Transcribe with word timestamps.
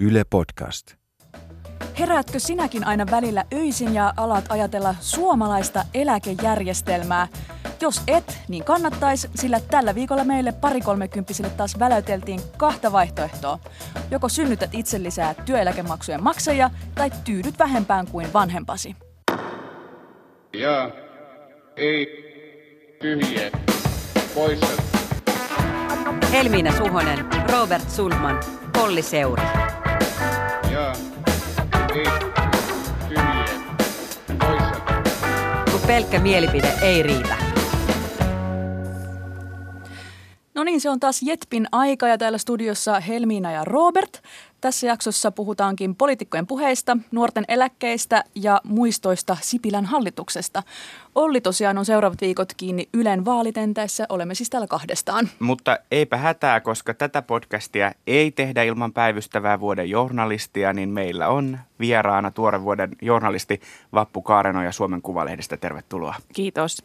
Yle 0.00 0.22
Podcast. 0.30 0.94
Heräätkö 1.98 2.38
sinäkin 2.38 2.86
aina 2.86 3.06
välillä 3.10 3.44
öisin 3.54 3.94
ja 3.94 4.12
alat 4.16 4.44
ajatella 4.48 4.94
suomalaista 5.00 5.84
eläkejärjestelmää? 5.94 7.28
Jos 7.80 8.02
et, 8.06 8.38
niin 8.48 8.64
kannattaisi, 8.64 9.28
sillä 9.34 9.60
tällä 9.60 9.94
viikolla 9.94 10.24
meille 10.24 10.52
parikolmekymppisille 10.52 11.50
taas 11.50 11.78
väläyteltiin 11.78 12.40
kahta 12.56 12.92
vaihtoehtoa. 12.92 13.58
Joko 14.10 14.28
synnytät 14.28 14.70
itse 14.72 15.02
lisää 15.02 15.34
työeläkemaksujen 15.34 16.22
maksajia 16.22 16.70
tai 16.94 17.10
tyydyt 17.24 17.58
vähempään 17.58 18.06
kuin 18.06 18.32
vanhempasi. 18.32 18.96
Ja 20.52 20.90
ei 21.76 22.06
tyhjä 23.00 23.50
poissa. 24.34 24.82
Helmiina 26.32 26.76
Suhonen, 26.76 27.18
Robert 27.52 27.90
Sundman, 27.90 28.40
Polli 28.72 29.02
Seuri. 29.02 29.42
Pelkkä 35.86 36.18
mielipide 36.18 36.72
ei 36.82 37.02
riitä. 37.02 37.45
No 40.56 40.64
niin, 40.64 40.80
se 40.80 40.90
on 40.90 41.00
taas 41.00 41.22
Jetpin 41.22 41.66
aika 41.72 42.08
ja 42.08 42.18
täällä 42.18 42.38
studiossa 42.38 43.00
Helmiina 43.00 43.52
ja 43.52 43.64
Robert. 43.64 44.22
Tässä 44.60 44.86
jaksossa 44.86 45.30
puhutaankin 45.30 45.94
poliitikkojen 45.94 46.46
puheista, 46.46 46.96
nuorten 47.12 47.44
eläkkeistä 47.48 48.24
ja 48.34 48.60
muistoista 48.64 49.36
Sipilän 49.40 49.84
hallituksesta. 49.84 50.62
Olli 51.14 51.40
tosiaan 51.40 51.78
on 51.78 51.84
seuraavat 51.84 52.20
viikot 52.20 52.52
kiinni 52.56 52.88
Ylen 52.94 53.24
vaalitentäessä. 53.24 54.06
Olemme 54.08 54.34
siis 54.34 54.50
täällä 54.50 54.66
kahdestaan. 54.66 55.28
Mutta 55.38 55.78
eipä 55.90 56.16
hätää, 56.16 56.60
koska 56.60 56.94
tätä 56.94 57.22
podcastia 57.22 57.92
ei 58.06 58.30
tehdä 58.30 58.62
ilman 58.62 58.92
päivystävää 58.92 59.60
vuoden 59.60 59.90
journalistia, 59.90 60.72
niin 60.72 60.88
meillä 60.88 61.28
on 61.28 61.58
vieraana 61.80 62.30
tuoren 62.30 62.62
vuoden 62.62 62.90
journalisti 63.02 63.60
Vappu 63.94 64.22
Kaareno 64.22 64.62
ja 64.62 64.72
Suomen 64.72 65.02
Kuvalehdestä. 65.02 65.56
Tervetuloa. 65.56 66.14
Kiitos. 66.34 66.82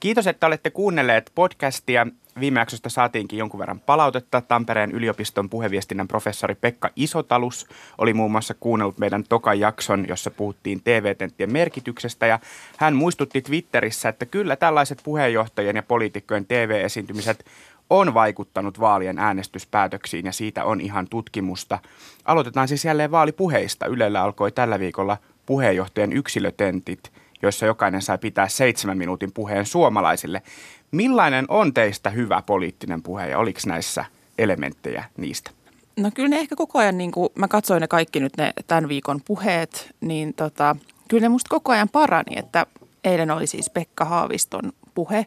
Kiitos, 0.00 0.26
että 0.26 0.46
olette 0.46 0.70
kuunnelleet 0.70 1.32
podcastia. 1.34 2.06
Viime 2.40 2.60
jaksosta 2.60 2.88
saatiinkin 2.88 3.38
jonkun 3.38 3.60
verran 3.60 3.80
palautetta. 3.80 4.40
Tampereen 4.40 4.92
yliopiston 4.92 5.50
puheviestinnän 5.50 6.08
professori 6.08 6.54
Pekka 6.54 6.90
Isotalus 6.96 7.66
oli 7.98 8.14
muun 8.14 8.30
muassa 8.30 8.54
kuunnellut 8.54 8.98
meidän 8.98 9.24
tokan 9.24 9.60
jakson, 9.60 10.08
jossa 10.08 10.30
puhuttiin 10.30 10.80
TV-tenttien 10.84 11.52
merkityksestä. 11.52 12.26
Ja 12.26 12.38
hän 12.76 12.96
muistutti 12.96 13.42
Twitterissä, 13.42 14.08
että 14.08 14.26
kyllä 14.26 14.56
tällaiset 14.56 15.00
puheenjohtajien 15.04 15.76
ja 15.76 15.82
poliitikkojen 15.82 16.46
TV-esiintymiset 16.46 17.44
on 17.90 18.14
vaikuttanut 18.14 18.80
vaalien 18.80 19.18
äänestyspäätöksiin 19.18 20.26
ja 20.26 20.32
siitä 20.32 20.64
on 20.64 20.80
ihan 20.80 21.08
tutkimusta. 21.08 21.78
Aloitetaan 22.24 22.68
siis 22.68 22.84
jälleen 22.84 23.10
vaalipuheista. 23.10 23.86
Ylellä 23.86 24.22
alkoi 24.22 24.52
tällä 24.52 24.78
viikolla 24.78 25.16
puheenjohtajan 25.46 26.12
yksilötentit– 26.12 27.00
joissa 27.42 27.66
jokainen 27.66 28.02
sai 28.02 28.18
pitää 28.18 28.48
seitsemän 28.48 28.98
minuutin 28.98 29.32
puheen 29.32 29.66
suomalaisille. 29.66 30.42
Millainen 30.90 31.44
on 31.48 31.74
teistä 31.74 32.10
hyvä 32.10 32.42
poliittinen 32.42 33.02
puhe 33.02 33.28
ja 33.28 33.38
oliko 33.38 33.60
näissä 33.66 34.04
elementtejä 34.38 35.04
niistä? 35.16 35.50
No 35.96 36.10
kyllä 36.14 36.28
ne 36.28 36.38
ehkä 36.38 36.56
koko 36.56 36.78
ajan, 36.78 36.98
niin 36.98 37.12
kuin 37.12 37.28
mä 37.34 37.48
katsoin 37.48 37.80
ne 37.80 37.88
kaikki 37.88 38.20
nyt 38.20 38.36
ne 38.36 38.52
tämän 38.66 38.88
viikon 38.88 39.20
puheet, 39.24 39.94
niin 40.00 40.34
tota, 40.34 40.76
kyllä 41.08 41.20
ne 41.20 41.28
musta 41.28 41.48
koko 41.48 41.72
ajan 41.72 41.88
parani, 41.88 42.38
että 42.38 42.66
eilen 43.04 43.30
oli 43.30 43.46
siis 43.46 43.70
Pekka 43.70 44.04
Haaviston 44.04 44.72
puhe 44.94 45.26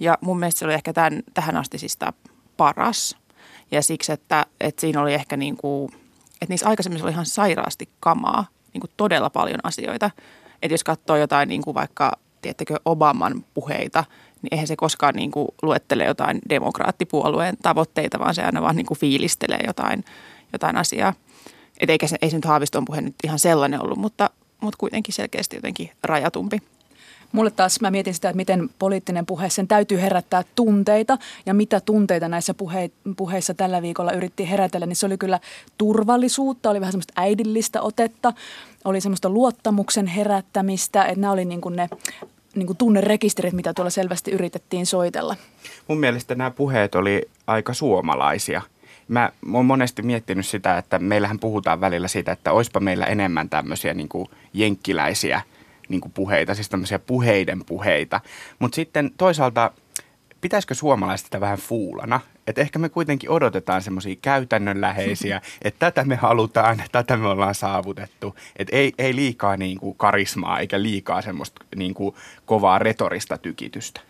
ja 0.00 0.18
mun 0.20 0.38
mielestä 0.38 0.58
se 0.58 0.64
oli 0.64 0.74
ehkä 0.74 0.92
tämän, 0.92 1.22
tähän 1.34 1.56
asti 1.56 1.78
siis 1.78 1.98
paras. 2.56 3.16
Ja 3.70 3.82
siksi, 3.82 4.12
että, 4.12 4.46
että 4.60 4.80
siinä 4.80 5.02
oli 5.02 5.14
ehkä 5.14 5.36
niin 5.36 5.56
kuin, 5.56 5.92
että 6.32 6.46
niissä 6.48 6.68
aikaisemmissa 6.68 7.06
oli 7.06 7.12
ihan 7.12 7.26
sairaasti 7.26 7.88
kamaa, 8.00 8.46
niin 8.72 8.80
kuin 8.80 8.90
todella 8.96 9.30
paljon 9.30 9.60
asioita– 9.62 10.10
että 10.62 10.74
jos 10.74 10.84
katsoo 10.84 11.16
jotain 11.16 11.48
niin 11.48 11.62
kuin 11.62 11.74
vaikka, 11.74 12.12
tiettäkö, 12.42 12.76
Obaman 12.84 13.44
puheita, 13.54 14.04
niin 14.42 14.48
eihän 14.50 14.66
se 14.66 14.76
koskaan 14.76 15.14
niin 15.14 15.30
kuin 15.30 15.48
luettele 15.62 16.04
jotain 16.04 16.38
demokraattipuolueen 16.48 17.56
tavoitteita, 17.62 18.18
vaan 18.18 18.34
se 18.34 18.42
aina 18.42 18.62
vaan 18.62 18.76
niin 18.76 18.86
kuin 18.86 18.98
fiilistelee 18.98 19.60
jotain, 19.66 20.04
jotain 20.52 20.76
asiaa. 20.76 21.14
Et 21.80 21.90
eikä 21.90 22.06
se, 22.06 22.16
ei 22.22 22.30
se 22.30 22.36
nyt 22.36 22.44
Haaviston 22.44 22.84
puhe 22.84 23.00
nyt 23.00 23.14
ihan 23.24 23.38
sellainen 23.38 23.82
ollut, 23.82 23.98
mutta, 23.98 24.30
mutta 24.60 24.78
kuitenkin 24.78 25.14
selkeästi 25.14 25.56
jotenkin 25.56 25.90
rajatumpi. 26.02 26.58
Mulle 27.32 27.50
taas 27.50 27.80
mä 27.80 27.90
mietin 27.90 28.14
sitä, 28.14 28.28
että 28.28 28.36
miten 28.36 28.70
poliittinen 28.78 29.26
puhe, 29.26 29.50
sen 29.50 29.68
täytyy 29.68 30.00
herättää 30.00 30.44
tunteita 30.54 31.18
ja 31.46 31.54
mitä 31.54 31.80
tunteita 31.80 32.28
näissä 32.28 32.54
puhe, 32.54 32.90
puheissa 33.16 33.54
tällä 33.54 33.82
viikolla 33.82 34.12
yritti 34.12 34.50
herätellä, 34.50 34.86
niin 34.86 34.96
se 34.96 35.06
oli 35.06 35.18
kyllä 35.18 35.40
turvallisuutta, 35.78 36.70
oli 36.70 36.80
vähän 36.80 36.92
semmoista 36.92 37.12
äidillistä 37.16 37.82
otetta, 37.82 38.32
oli 38.84 39.00
semmoista 39.00 39.30
luottamuksen 39.30 40.06
herättämistä, 40.06 41.04
että 41.04 41.20
nämä 41.20 41.32
oli 41.32 41.44
niin 41.44 41.60
kuin 41.60 41.76
ne 41.76 41.88
niin 42.56 42.66
kuin 42.66 42.76
tunnerekisterit, 42.76 43.52
mitä 43.52 43.74
tuolla 43.74 43.90
selvästi 43.90 44.30
yritettiin 44.30 44.86
soitella. 44.86 45.36
Mun 45.88 46.00
mielestä 46.00 46.34
nämä 46.34 46.50
puheet 46.50 46.94
oli 46.94 47.22
aika 47.46 47.72
suomalaisia. 47.72 48.62
Mä 49.08 49.32
oon 49.52 49.66
monesti 49.66 50.02
miettinyt 50.02 50.46
sitä, 50.46 50.78
että 50.78 50.98
meillähän 50.98 51.38
puhutaan 51.38 51.80
välillä 51.80 52.08
siitä, 52.08 52.32
että 52.32 52.52
oispa 52.52 52.80
meillä 52.80 53.06
enemmän 53.06 53.48
tämmöisiä 53.48 53.94
niin 53.94 54.08
kuin 54.08 54.28
jenkkiläisiä– 54.52 55.40
niin 55.88 56.00
kuin 56.00 56.12
puheita, 56.12 56.54
siis 56.54 56.68
tämmöisiä 56.68 56.98
puheiden 56.98 57.64
puheita. 57.64 58.20
Mutta 58.58 58.74
sitten 58.74 59.10
toisaalta 59.16 59.70
pitäisikö 60.46 60.74
suomalaiset 60.74 61.24
sitä 61.24 61.40
vähän 61.40 61.58
fuulana? 61.58 62.20
Että 62.46 62.60
ehkä 62.60 62.78
me 62.78 62.88
kuitenkin 62.88 63.30
odotetaan 63.30 63.82
semmoisia 63.82 64.16
käytännönläheisiä, 64.22 65.40
että 65.62 65.78
tätä 65.78 66.04
me 66.04 66.16
halutaan, 66.16 66.82
tätä 66.92 67.16
me 67.16 67.28
ollaan 67.28 67.54
saavutettu. 67.54 68.36
Että 68.56 68.76
ei, 68.76 68.92
ei 68.98 69.16
liikaa 69.16 69.56
niin 69.56 69.78
kuin 69.78 69.96
karismaa 69.96 70.60
eikä 70.60 70.82
liikaa 70.82 71.22
semmoista 71.22 71.64
niin 71.76 71.94
kuin 71.94 72.14
kovaa 72.44 72.78
retorista 72.78 73.38
tykitystä. 73.38 74.00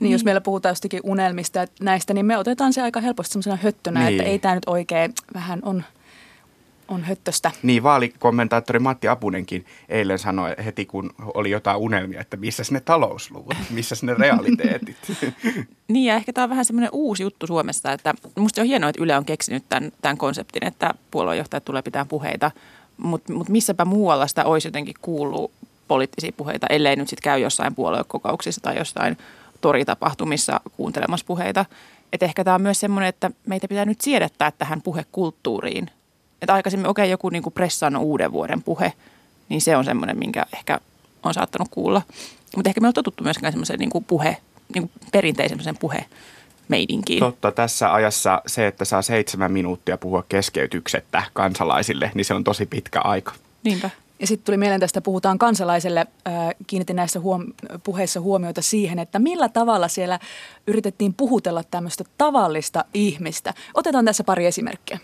Niin, 0.00 0.12
jos 0.12 0.24
meillä 0.24 0.40
puhutaan 0.40 0.70
jostakin 0.70 1.00
unelmista 1.04 1.62
että 1.62 1.84
näistä, 1.84 2.14
niin 2.14 2.26
me 2.26 2.38
otetaan 2.38 2.72
se 2.72 2.82
aika 2.82 3.00
helposti 3.00 3.32
semmoisena 3.32 3.56
höttönä, 3.56 4.00
niin. 4.00 4.20
että 4.20 4.30
ei 4.30 4.38
tämä 4.38 4.54
nyt 4.54 4.64
oikein 4.66 5.12
vähän 5.34 5.58
on 5.62 5.84
on 6.88 7.04
höttöstä. 7.04 7.50
Niin, 7.62 7.82
vaalikommentaattori 7.82 8.78
Matti 8.78 9.08
Apunenkin 9.08 9.66
eilen 9.88 10.18
sanoi 10.18 10.54
heti, 10.64 10.86
kun 10.86 11.10
oli 11.34 11.50
jotain 11.50 11.76
unelmia, 11.76 12.20
että 12.20 12.36
missä 12.36 12.62
ne 12.70 12.80
talousluvut, 12.80 13.54
missä 13.70 13.94
ne 14.02 14.14
realiteetit. 14.14 14.96
niin, 15.88 16.04
ja 16.04 16.14
ehkä 16.14 16.32
tämä 16.32 16.42
on 16.42 16.50
vähän 16.50 16.64
semmoinen 16.64 16.90
uusi 16.92 17.22
juttu 17.22 17.46
Suomessa, 17.46 17.92
että 17.92 18.14
musta 18.36 18.60
on 18.60 18.66
hienoa, 18.66 18.90
että 18.90 19.02
Yle 19.02 19.16
on 19.16 19.24
keksinyt 19.24 19.64
tämän, 19.68 19.92
tämän 20.02 20.18
konseptin, 20.18 20.64
että 20.64 20.94
puoluejohtajat 21.10 21.64
tulee 21.64 21.82
pitää 21.82 22.04
puheita, 22.04 22.50
mutta 22.96 23.32
mut 23.32 23.48
missäpä 23.48 23.84
muualla 23.84 24.26
sitä 24.26 24.44
olisi 24.44 24.68
jotenkin 24.68 24.94
kuullut 25.02 25.52
poliittisia 25.88 26.32
puheita, 26.36 26.66
ellei 26.70 26.96
nyt 26.96 27.08
sitten 27.08 27.24
käy 27.24 27.40
jossain 27.40 27.74
puoluekokouksissa 27.74 28.60
tai 28.60 28.78
jossain 28.78 29.16
toritapahtumissa 29.60 30.60
kuuntelemassa 30.76 31.26
puheita. 31.26 31.64
Et 32.12 32.22
ehkä 32.22 32.44
tämä 32.44 32.54
on 32.54 32.62
myös 32.62 32.80
semmoinen, 32.80 33.08
että 33.08 33.30
meitä 33.46 33.68
pitää 33.68 33.84
nyt 33.84 34.00
siedättää 34.00 34.50
tähän 34.50 34.82
puhekulttuuriin, 34.82 35.90
että 36.42 36.54
aikaisemmin, 36.54 36.86
okei, 36.86 37.02
okay, 37.02 37.10
joku 37.10 37.28
niin 37.28 37.42
kuin 37.42 37.52
pressan 37.52 37.96
uuden 37.96 38.32
vuoden 38.32 38.62
puhe, 38.62 38.92
niin 39.48 39.60
se 39.60 39.76
on 39.76 39.84
semmoinen, 39.84 40.18
minkä 40.18 40.46
ehkä 40.52 40.80
on 41.22 41.34
saattanut 41.34 41.68
kuulla. 41.70 42.02
Mutta 42.56 42.70
ehkä 42.70 42.80
me 42.80 42.88
on 42.88 42.94
totuttu 42.94 43.24
myöskään 43.24 43.52
semmoisen 43.52 43.78
niin 43.78 44.04
puhe, 44.06 44.36
niin 44.74 44.88
kuin 44.88 44.90
perinteisen 45.12 45.78
puhe 45.80 46.04
meidinkiin. 46.68 47.20
Totta, 47.20 47.52
tässä 47.52 47.92
ajassa 47.92 48.42
se, 48.46 48.66
että 48.66 48.84
saa 48.84 49.02
seitsemän 49.02 49.52
minuuttia 49.52 49.98
puhua 49.98 50.24
keskeytyksettä 50.28 51.22
kansalaisille, 51.32 52.10
niin 52.14 52.24
se 52.24 52.34
on 52.34 52.44
tosi 52.44 52.66
pitkä 52.66 53.00
aika. 53.00 53.32
Niinpä. 53.64 53.90
Ja 54.20 54.26
sitten 54.26 54.44
tuli 54.44 54.56
mieleen 54.56 54.80
tästä, 54.80 55.00
puhutaan 55.00 55.38
kansalaiselle, 55.38 56.06
äh, 56.28 56.34
kiinnitin 56.66 56.96
näissä 56.96 57.20
huom- 57.20 57.52
puheissa 57.84 58.20
huomioita 58.20 58.62
siihen, 58.62 58.98
että 58.98 59.18
millä 59.18 59.48
tavalla 59.48 59.88
siellä 59.88 60.18
yritettiin 60.66 61.14
puhutella 61.14 61.64
tämmöistä 61.64 62.04
tavallista 62.18 62.84
ihmistä. 62.94 63.54
Otetaan 63.74 64.04
tässä 64.04 64.24
pari 64.24 64.46
esimerkkiä. 64.46 64.98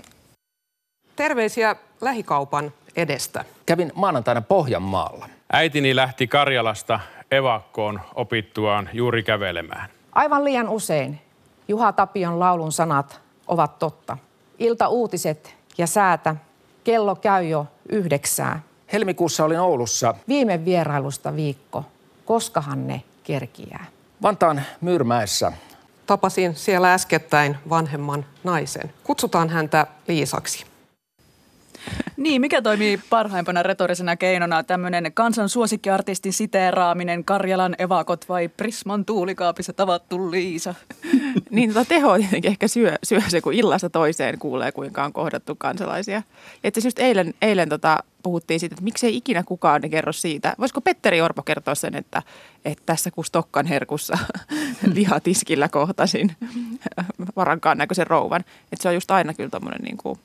Terveisiä 1.16 1.76
lähikaupan 2.00 2.72
edestä. 2.96 3.44
Kävin 3.66 3.92
maanantaina 3.94 4.40
Pohjanmaalla. 4.40 5.28
Äitini 5.52 5.96
lähti 5.96 6.26
Karjalasta 6.26 7.00
evakkoon 7.30 8.00
opittuaan 8.14 8.90
juuri 8.92 9.22
kävelemään. 9.22 9.90
Aivan 10.12 10.44
liian 10.44 10.68
usein 10.68 11.20
Juha 11.68 11.92
Tapion 11.92 12.40
laulun 12.40 12.72
sanat 12.72 13.20
ovat 13.48 13.78
totta. 13.78 14.18
Ilta 14.58 14.88
uutiset 14.88 15.56
ja 15.78 15.86
säätä. 15.86 16.36
Kello 16.84 17.14
käy 17.14 17.44
jo 17.44 17.66
yhdeksää. 17.88 18.60
Helmikuussa 18.92 19.44
olin 19.44 19.60
Oulussa. 19.60 20.14
Viime 20.28 20.64
vierailusta 20.64 21.36
viikko. 21.36 21.84
Koskahan 22.24 22.86
ne 22.86 23.02
kerkiää? 23.24 23.84
Vantaan 24.22 24.62
Myyrmäessä. 24.80 25.52
Tapasin 26.06 26.54
siellä 26.54 26.94
äskettäin 26.94 27.56
vanhemman 27.68 28.24
naisen. 28.44 28.92
Kutsutaan 29.04 29.48
häntä 29.48 29.86
Liisaksi. 30.08 30.71
Niin, 32.22 32.40
mikä 32.40 32.62
toimii 32.62 33.00
parhaimpana 33.10 33.62
retorisena 33.62 34.16
keinona? 34.16 34.62
Tämmöinen 34.62 35.10
kansan 35.14 35.48
suosikkiartistin 35.48 36.32
siteeraaminen, 36.32 37.24
Karjalan 37.24 37.76
evakot 37.78 38.28
vai 38.28 38.48
Prisman 38.48 39.04
tuulikaapissa 39.04 39.72
tavattu 39.72 40.30
Liisa? 40.30 40.74
niin 41.50 41.72
tota 41.72 41.84
teho 41.84 42.18
tietenkin 42.18 42.50
ehkä 42.50 42.68
syö, 42.68 42.96
syö 43.02 43.20
se, 43.28 43.40
kun 43.40 43.52
illasta 43.52 43.90
toiseen 43.90 44.38
kuulee, 44.38 44.72
kuinka 44.72 45.04
on 45.04 45.12
kohdattu 45.12 45.54
kansalaisia. 45.54 46.22
Ja 46.62 46.68
asiassa 46.68 46.86
just 46.86 46.98
eilen, 46.98 47.34
eilen 47.42 47.68
tota, 47.68 47.98
puhuttiin 48.22 48.60
siitä, 48.60 48.74
että 48.74 48.84
miksei 48.84 49.16
ikinä 49.16 49.42
kukaan 49.42 49.90
kerro 49.90 50.12
siitä. 50.12 50.54
Voisiko 50.58 50.80
Petteri 50.80 51.20
Orpo 51.20 51.42
kertoa 51.42 51.74
sen, 51.74 51.94
että, 51.94 52.22
että 52.64 52.82
tässä 52.86 53.10
kun 53.10 53.24
Stokkan 53.24 53.66
herkussa 53.66 54.18
lihatiskillä 54.94 55.68
kohtasin 55.68 56.36
varankaan 57.36 57.78
näköisen 57.78 58.06
rouvan. 58.06 58.40
Että 58.72 58.82
se 58.82 58.88
on 58.88 58.94
just 58.94 59.10
aina 59.10 59.34
kyllä 59.34 59.50
tommonen 59.50 59.80
niin 59.82 59.96
kuin, 59.96 60.18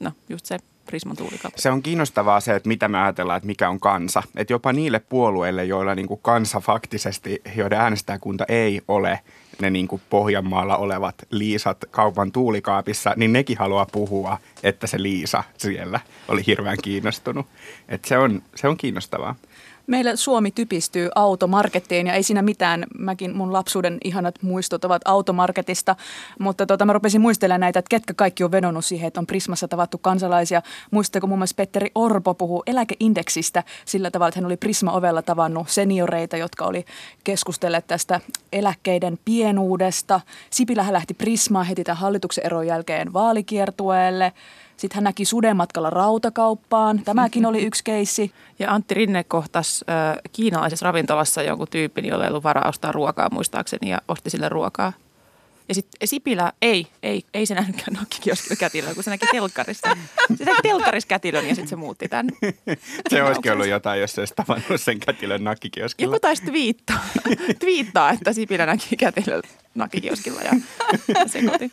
no 0.00 0.12
just 0.28 0.46
se 0.46 0.58
Prisman 0.86 1.16
tuulikaupunki. 1.16 1.62
Se 1.62 1.70
on 1.70 1.82
kiinnostavaa 1.82 2.40
se, 2.40 2.54
että 2.54 2.68
mitä 2.68 2.88
me 2.88 2.98
ajatellaan, 3.02 3.36
että 3.36 3.46
mikä 3.46 3.68
on 3.68 3.80
kansa. 3.80 4.22
Että 4.36 4.52
jopa 4.52 4.72
niille 4.72 4.98
puolueille, 4.98 5.64
joilla 5.64 5.94
niin 5.94 6.08
kuin 6.08 6.20
kansa 6.22 6.60
faktisesti, 6.60 7.42
joiden 7.56 7.80
äänestäjäkunta 7.80 8.44
ei 8.48 8.80
ole 8.88 9.20
ne 9.60 9.70
niin 9.70 9.88
kuin 9.88 10.02
Pohjanmaalla 10.10 10.76
olevat 10.76 11.14
Liisat 11.30 11.84
kaupan 11.90 12.32
tuulikaapissa, 12.32 13.14
niin 13.16 13.32
nekin 13.32 13.58
haluaa 13.58 13.86
puhua, 13.92 14.38
että 14.62 14.86
se 14.86 15.02
Liisa 15.02 15.44
siellä 15.58 16.00
oli 16.28 16.42
hirveän 16.46 16.78
kiinnostunut. 16.82 17.46
Että 17.88 18.08
se 18.08 18.18
on, 18.18 18.42
se 18.54 18.68
on 18.68 18.76
kiinnostavaa. 18.76 19.34
Meillä 19.86 20.16
Suomi 20.16 20.50
typistyy 20.50 21.08
automarkettiin 21.14 22.06
ja 22.06 22.12
ei 22.12 22.22
siinä 22.22 22.42
mitään. 22.42 22.84
Mäkin 22.98 23.36
mun 23.36 23.52
lapsuuden 23.52 23.98
ihanat 24.04 24.42
muistot 24.42 24.84
ovat 24.84 25.02
automarketista, 25.04 25.96
mutta 26.38 26.66
tota, 26.66 26.84
mä 26.84 26.92
rupesin 26.92 27.20
muistelemaan 27.20 27.60
näitä, 27.60 27.78
että 27.78 27.88
ketkä 27.88 28.14
kaikki 28.14 28.44
on 28.44 28.52
vedonnut 28.52 28.84
siihen, 28.84 29.08
että 29.08 29.20
on 29.20 29.26
Prismassa 29.26 29.68
tavattu 29.68 29.98
kansalaisia. 29.98 30.62
Muistaako 30.90 31.26
muun 31.26 31.38
muassa 31.38 31.54
Petteri 31.56 31.90
Orpo 31.94 32.34
puhuu 32.34 32.62
eläkeindeksistä 32.66 33.62
sillä 33.84 34.10
tavalla, 34.10 34.28
että 34.28 34.40
hän 34.40 34.46
oli 34.46 34.56
Prisma-ovella 34.56 35.22
tavannut 35.22 35.68
senioreita, 35.68 36.36
jotka 36.36 36.64
oli 36.64 36.84
keskustelleet 37.24 37.86
tästä 37.86 38.20
eläkkeiden 38.52 39.18
pienuudesta. 39.24 40.20
Sipilähän 40.50 40.92
lähti 40.92 41.14
Prismaan 41.14 41.66
heti 41.66 41.84
tämän 41.84 41.98
hallituksen 41.98 42.46
eron 42.46 42.66
jälkeen 42.66 43.12
vaalikiertueelle. 43.12 44.32
Sitten 44.76 44.94
hän 44.94 45.04
näki 45.04 45.24
suden 45.24 45.56
matkalla 45.56 45.90
rautakauppaan. 45.90 47.00
Tämäkin 47.04 47.46
oli 47.46 47.62
yksi 47.62 47.84
keissi. 47.84 48.32
Ja 48.58 48.72
Antti 48.74 48.94
Rinne 48.94 49.24
kohtasi 49.24 49.84
äh, 49.90 50.16
kiinalaisessa 50.32 50.86
ravintolassa 50.86 51.42
jonkun 51.42 51.68
tyypin, 51.70 52.04
jolla 52.04 52.24
ei 52.24 52.30
ollut 52.30 52.44
varaa 52.44 52.68
ostaa 52.68 52.92
ruokaa 52.92 53.30
muistaakseni 53.30 53.90
ja 53.90 54.00
osti 54.08 54.30
sille 54.30 54.48
ruokaa. 54.48 54.92
Ja 55.68 55.74
sitten 55.74 56.08
Sipilä, 56.08 56.52
ei, 56.62 56.86
ei, 57.02 57.22
ei 57.34 57.46
se 57.46 57.54
nähnytkään 57.54 57.92
nokkikioskilla 58.00 58.56
kätilön, 58.56 58.94
kun 58.94 59.04
se 59.04 59.10
näki 59.10 59.26
telkkarissa. 59.32 59.96
Se 60.36 60.44
näki 60.44 60.62
telkkarissa 60.62 61.08
kätilön 61.08 61.48
ja 61.48 61.54
sitten 61.54 61.68
se 61.68 61.76
muutti 61.76 62.08
tämän. 62.08 62.26
Se 63.10 63.22
olisikin 63.22 63.52
ollut 63.52 63.66
jotain, 63.66 64.00
jos 64.00 64.12
se 64.12 64.20
olisi 64.20 64.34
tavannut 64.36 64.80
sen 64.80 65.00
kätilön 65.00 65.44
nakkikioskilla. 65.44 66.14
Joku 66.14 66.20
taisi 66.20 66.44
twiittaa, 66.44 67.04
twiittaa, 67.60 68.10
että 68.10 68.32
Sipilä 68.32 68.66
näki 68.66 68.96
kätilön 68.96 69.42
nakkikioskilla 69.74 70.40
ja 70.40 70.52
sekoitin. 71.32 71.72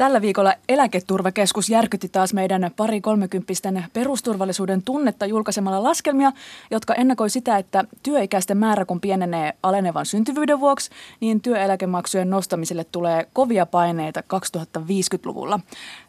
Tällä 0.00 0.20
viikolla 0.20 0.54
Eläketurvakeskus 0.68 1.68
järkytti 1.68 2.08
taas 2.08 2.34
meidän 2.34 2.70
pari 2.76 3.00
kolmekymppisten 3.00 3.84
perusturvallisuuden 3.92 4.82
tunnetta 4.82 5.26
julkaisemalla 5.26 5.82
laskelmia, 5.82 6.32
jotka 6.70 6.94
ennakoi 6.94 7.30
sitä, 7.30 7.58
että 7.58 7.84
työikäisten 8.02 8.56
määrä 8.56 8.84
kun 8.84 9.00
pienenee 9.00 9.52
alenevan 9.62 10.06
syntyvyyden 10.06 10.60
vuoksi, 10.60 10.90
niin 11.20 11.40
työeläkemaksujen 11.40 12.30
nostamiselle 12.30 12.84
tulee 12.84 13.26
kovia 13.32 13.66
paineita 13.66 14.20
2050-luvulla. 14.20 15.60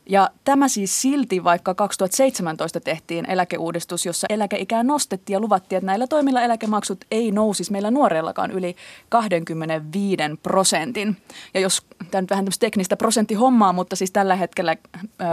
Ja 0.06 0.30
tämä 0.44 0.68
siis 0.68 1.02
silti, 1.02 1.44
vaikka 1.44 1.74
2017 1.74 2.80
tehtiin 2.80 3.30
eläkeuudistus, 3.30 4.06
jossa 4.06 4.28
eläkeikää 4.30 4.84
nostettiin 4.84 5.34
ja 5.34 5.40
luvattiin, 5.40 5.78
että 5.78 5.86
näillä 5.86 6.08
toimilla 6.08 6.42
eläkemaksut 6.42 7.06
ei 7.12 7.32
nousisi 7.32 7.72
meillä 7.72 7.92
nuorellakaan 7.92 8.52
yli 8.52 8.76
25 9.10 10.18
prosentin. 10.44 11.18
Ja 11.54 11.60
jos 11.60 11.82
tämä 12.12 12.22
nyt 12.22 12.30
vähän 12.30 12.46
tämmöistä 12.46 12.60
teknistä 12.60 12.98
prosenttihommaa, 12.98 13.74
mutta 13.74 13.96
siis 13.96 14.12
tällä 14.12 14.36
hetkellä 14.36 14.76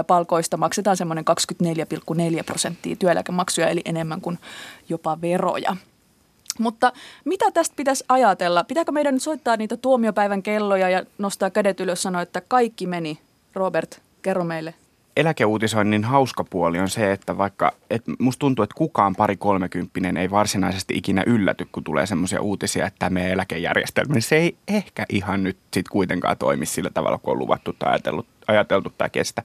palkoista 0.06 0.56
maksetaan 0.56 0.96
semmoinen 0.96 1.24
24,4 2.38 2.44
prosenttia 2.46 2.96
työeläkemaksuja, 2.96 3.68
eli 3.68 3.82
enemmän 3.84 4.20
kuin 4.20 4.38
jopa 4.88 5.20
veroja. 5.20 5.76
Mutta 6.58 6.92
mitä 7.24 7.50
tästä 7.50 7.76
pitäisi 7.76 8.04
ajatella? 8.08 8.64
Pitääkö 8.64 8.92
meidän 8.92 9.14
nyt 9.14 9.22
soittaa 9.22 9.56
niitä 9.56 9.76
tuomiopäivän 9.76 10.42
kelloja 10.42 10.90
ja 10.90 11.02
nostaa 11.18 11.50
kädet 11.50 11.80
ylös 11.80 12.02
sanoa, 12.02 12.22
että 12.22 12.42
kaikki 12.48 12.86
meni, 12.86 13.18
Robert, 13.54 14.00
Kerro 14.22 14.44
meille. 14.44 14.74
Eläkeuutisoinnin 15.16 16.04
hauska 16.04 16.44
puoli 16.44 16.78
on 16.78 16.88
se, 16.88 17.12
että 17.12 17.38
vaikka 17.38 17.72
et 17.90 18.02
musta 18.18 18.40
tuntuu, 18.40 18.62
että 18.62 18.74
kukaan 18.74 19.14
pari 19.16 19.36
kolmekymppinen 19.36 20.16
ei 20.16 20.30
varsinaisesti 20.30 20.94
ikinä 20.96 21.22
ylläty, 21.26 21.68
kun 21.72 21.84
tulee 21.84 22.06
semmoisia 22.06 22.40
uutisia, 22.40 22.86
että 22.86 22.98
tämä 22.98 23.10
meidän 23.10 23.32
eläkejärjestelmä, 23.32 24.14
niin 24.14 24.22
se 24.22 24.36
ei 24.36 24.56
ehkä 24.68 25.06
ihan 25.08 25.42
nyt 25.42 25.56
sit 25.74 25.88
kuitenkaan 25.88 26.38
toimi 26.38 26.66
sillä 26.66 26.90
tavalla, 26.90 27.18
kun 27.18 27.32
on 27.32 27.38
luvattu 27.38 27.72
tai 27.72 27.90
ajateltu, 27.90 28.26
ajateltu 28.48 28.92
tai 28.98 29.10
kestä. 29.10 29.42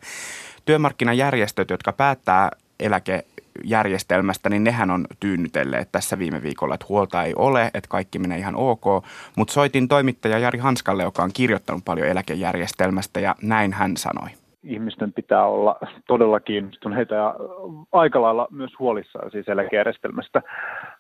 Työmarkkinajärjestöt, 0.66 1.69
jotka 1.69 1.94
päättää 1.94 2.52
eläke 2.80 3.26
järjestelmästä, 3.64 4.50
niin 4.50 4.64
nehän 4.64 4.92
on 4.92 5.08
tyynnytelleet 5.19 5.92
tässä 5.92 6.19
viime 6.19 6.44
viikolla, 6.44 6.76
että 6.76 6.86
huolta 6.90 7.24
ei 7.24 7.34
ole, 7.36 7.72
että 7.74 7.88
kaikki 7.90 8.19
menee 8.19 8.38
ihan 8.38 8.56
ok. 8.56 8.84
Mutta 9.36 9.54
soitin 9.54 9.88
toimittaja 9.88 10.40
Jari 10.40 10.60
Hanskalle, 10.60 11.04
joka 11.04 11.24
on 11.24 11.34
kirjoittanut 11.34 11.86
paljon 11.86 12.08
eläkejärjestelmästä 12.08 13.19
ja 13.19 13.36
näin 13.42 13.74
hän 13.74 13.98
sanoi 13.98 14.30
ihmisten 14.63 15.13
pitää 15.13 15.45
olla 15.45 15.75
todella 16.07 16.39
kiinnostuneita 16.39 17.15
ja 17.15 17.36
aika 17.92 18.21
lailla 18.21 18.48
myös 18.51 18.71
huolissaan 18.80 19.31
siis 19.31 19.48
eläkejärjestelmästä. 19.48 20.42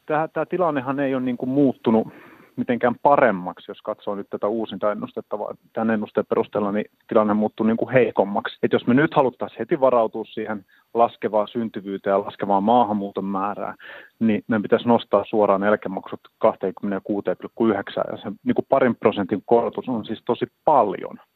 Tämä, 0.05 0.27
tämä 0.27 0.45
tilannehan 0.45 0.99
ei 0.99 1.15
ole 1.15 1.23
niin 1.23 1.37
kuin 1.37 1.49
muuttunut 1.49 2.07
mitenkään 2.55 2.95
paremmaksi, 3.01 3.71
jos 3.71 3.81
katsoo 3.81 4.15
nyt 4.15 4.29
tätä 4.29 4.47
uusinta 4.47 4.91
ennustetta, 4.91 5.39
vaan 5.39 5.57
tämän 5.73 5.93
ennusteen 5.93 6.25
perusteella 6.25 6.71
niin 6.71 6.85
tilanne 7.07 7.33
muuttuu 7.33 7.65
niin 7.65 7.77
kuin 7.77 7.93
heikommaksi. 7.93 8.57
Et 8.63 8.73
jos 8.73 8.87
me 8.87 8.93
nyt 8.93 9.13
haluttaisiin 9.13 9.59
heti 9.59 9.79
varautua 9.79 10.25
siihen 10.25 10.65
laskevaan 10.93 11.47
syntyvyyteen 11.47 12.11
ja 12.11 12.25
laskevaan 12.25 12.63
maahanmuuton 12.63 13.25
määrään, 13.25 13.75
niin 14.19 14.43
meidän 14.47 14.61
pitäisi 14.61 14.87
nostaa 14.87 15.25
suoraan 15.29 15.63
eläkemaksut 15.63 16.19
26,9 16.45 16.51
ja 18.11 18.17
se 18.17 18.31
niin 18.43 18.55
kuin 18.55 18.65
parin 18.69 18.95
prosentin 18.95 19.43
korotus 19.45 19.89
on 19.89 20.05
siis 20.05 20.21
tosi 20.25 20.45
paljon– 20.65 21.19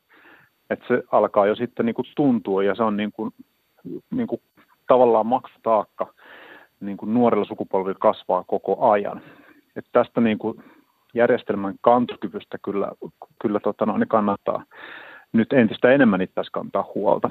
että 0.69 0.85
se 0.87 1.03
alkaa 1.11 1.47
jo 1.47 1.55
sitten 1.55 1.85
niin 1.85 1.95
kuin 1.95 2.07
tuntua 2.15 2.63
ja 2.63 2.75
se 2.75 2.83
on 2.83 2.97
niin 2.97 3.11
kuin, 3.11 3.31
niin 4.11 4.27
kuin 4.27 4.41
tavallaan 4.87 5.25
maksutaakka 5.25 6.13
niin 6.79 6.97
kuin 6.97 7.13
nuorilla 7.13 7.45
sukupolvilla 7.45 7.99
kasvaa 7.99 8.43
koko 8.43 8.89
ajan. 8.91 9.21
Et 9.75 9.85
tästä 9.91 10.21
niin 10.21 10.37
kuin 10.37 10.63
järjestelmän 11.13 11.75
kantokyvystä 11.81 12.57
kyllä, 12.65 12.91
kyllä 13.41 13.59
tota, 13.59 13.85
no, 13.85 13.97
niin 13.97 14.07
kannattaa 14.07 14.63
nyt 15.33 15.53
entistä 15.53 15.91
enemmän 15.91 16.21
itse 16.21 16.41
kantaa 16.51 16.91
huolta. 16.95 17.29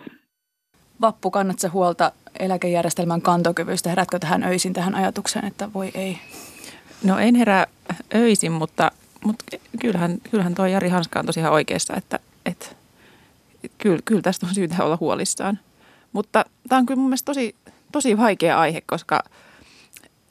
Vappu, 1.00 1.31
kannatko 1.31 1.69
huolta 1.73 2.12
eläkejärjestelmän 2.38 3.23
kantokyvystä? 3.23 3.88
Herätkö 3.88 4.19
tähän 4.19 4.43
öisin 4.43 4.73
tähän 4.73 4.95
ajatukseen, 4.95 5.45
että 5.45 5.69
voi 5.75 5.90
ei? 5.95 6.19
No 7.05 7.19
en 7.19 7.35
herää 7.35 7.66
öisin, 8.14 8.52
mutta, 8.52 8.90
mutta 9.25 9.45
kyllähän, 9.81 10.19
kyllähän 10.31 10.55
tuo 10.55 10.66
Jari 10.66 10.88
Hanska 10.88 11.19
on 11.19 11.26
tosiaan 11.26 11.52
oikeassa, 11.52 11.95
että, 11.97 12.19
että 12.47 12.66
kyllä, 13.78 13.99
kyllä 14.04 14.23
tästä 14.23 14.46
on 14.46 14.54
syytä 14.54 14.85
olla 14.85 14.99
huolissaan. 15.00 15.58
Mutta 16.12 16.44
tämä 16.68 16.78
on 16.78 16.87
kyllä 16.87 16.99
mun 16.99 17.08
mielestä 17.08 17.25
tosi, 17.26 17.54
tosi 17.92 18.18
vaikea 18.18 18.61
aihe, 18.61 18.82
koska 18.87 19.23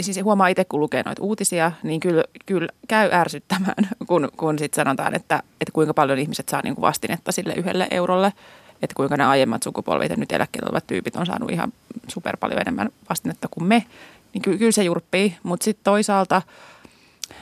siis 0.01 0.23
huomaa 0.23 0.47
itse, 0.47 0.65
kun 0.65 0.79
lukee 0.79 1.03
noita 1.05 1.23
uutisia, 1.23 1.71
niin 1.83 1.99
kyllä, 1.99 2.23
kyllä 2.45 2.67
käy 2.87 3.09
ärsyttämään, 3.13 3.89
kun, 4.07 4.29
kun 4.37 4.59
sitten 4.59 4.83
sanotaan, 4.85 5.15
että, 5.15 5.43
että 5.61 5.71
kuinka 5.73 5.93
paljon 5.93 6.19
ihmiset 6.19 6.49
saa 6.49 6.61
niin 6.63 6.75
kuin 6.75 6.81
vastinetta 6.81 7.31
sille 7.31 7.53
yhdelle 7.53 7.87
eurolle. 7.91 8.33
Että 8.81 8.95
kuinka 8.95 9.17
ne 9.17 9.25
aiemmat 9.25 9.63
sukupolvit 9.63 10.09
ja 10.09 10.15
nyt 10.17 10.31
eläkkeellä 10.31 10.67
olevat 10.67 10.87
tyypit 10.87 11.15
on 11.15 11.25
saanut 11.25 11.51
ihan 11.51 11.73
super 12.07 12.37
paljon 12.37 12.61
enemmän 12.61 12.89
vastinetta 13.09 13.47
kuin 13.51 13.67
me. 13.67 13.85
Niin 14.33 14.41
kyllä, 14.41 14.57
kyllä 14.57 14.71
se 14.71 14.83
jurppii, 14.83 15.37
mutta 15.43 15.63
sitten 15.63 15.83
toisaalta– 15.83 16.41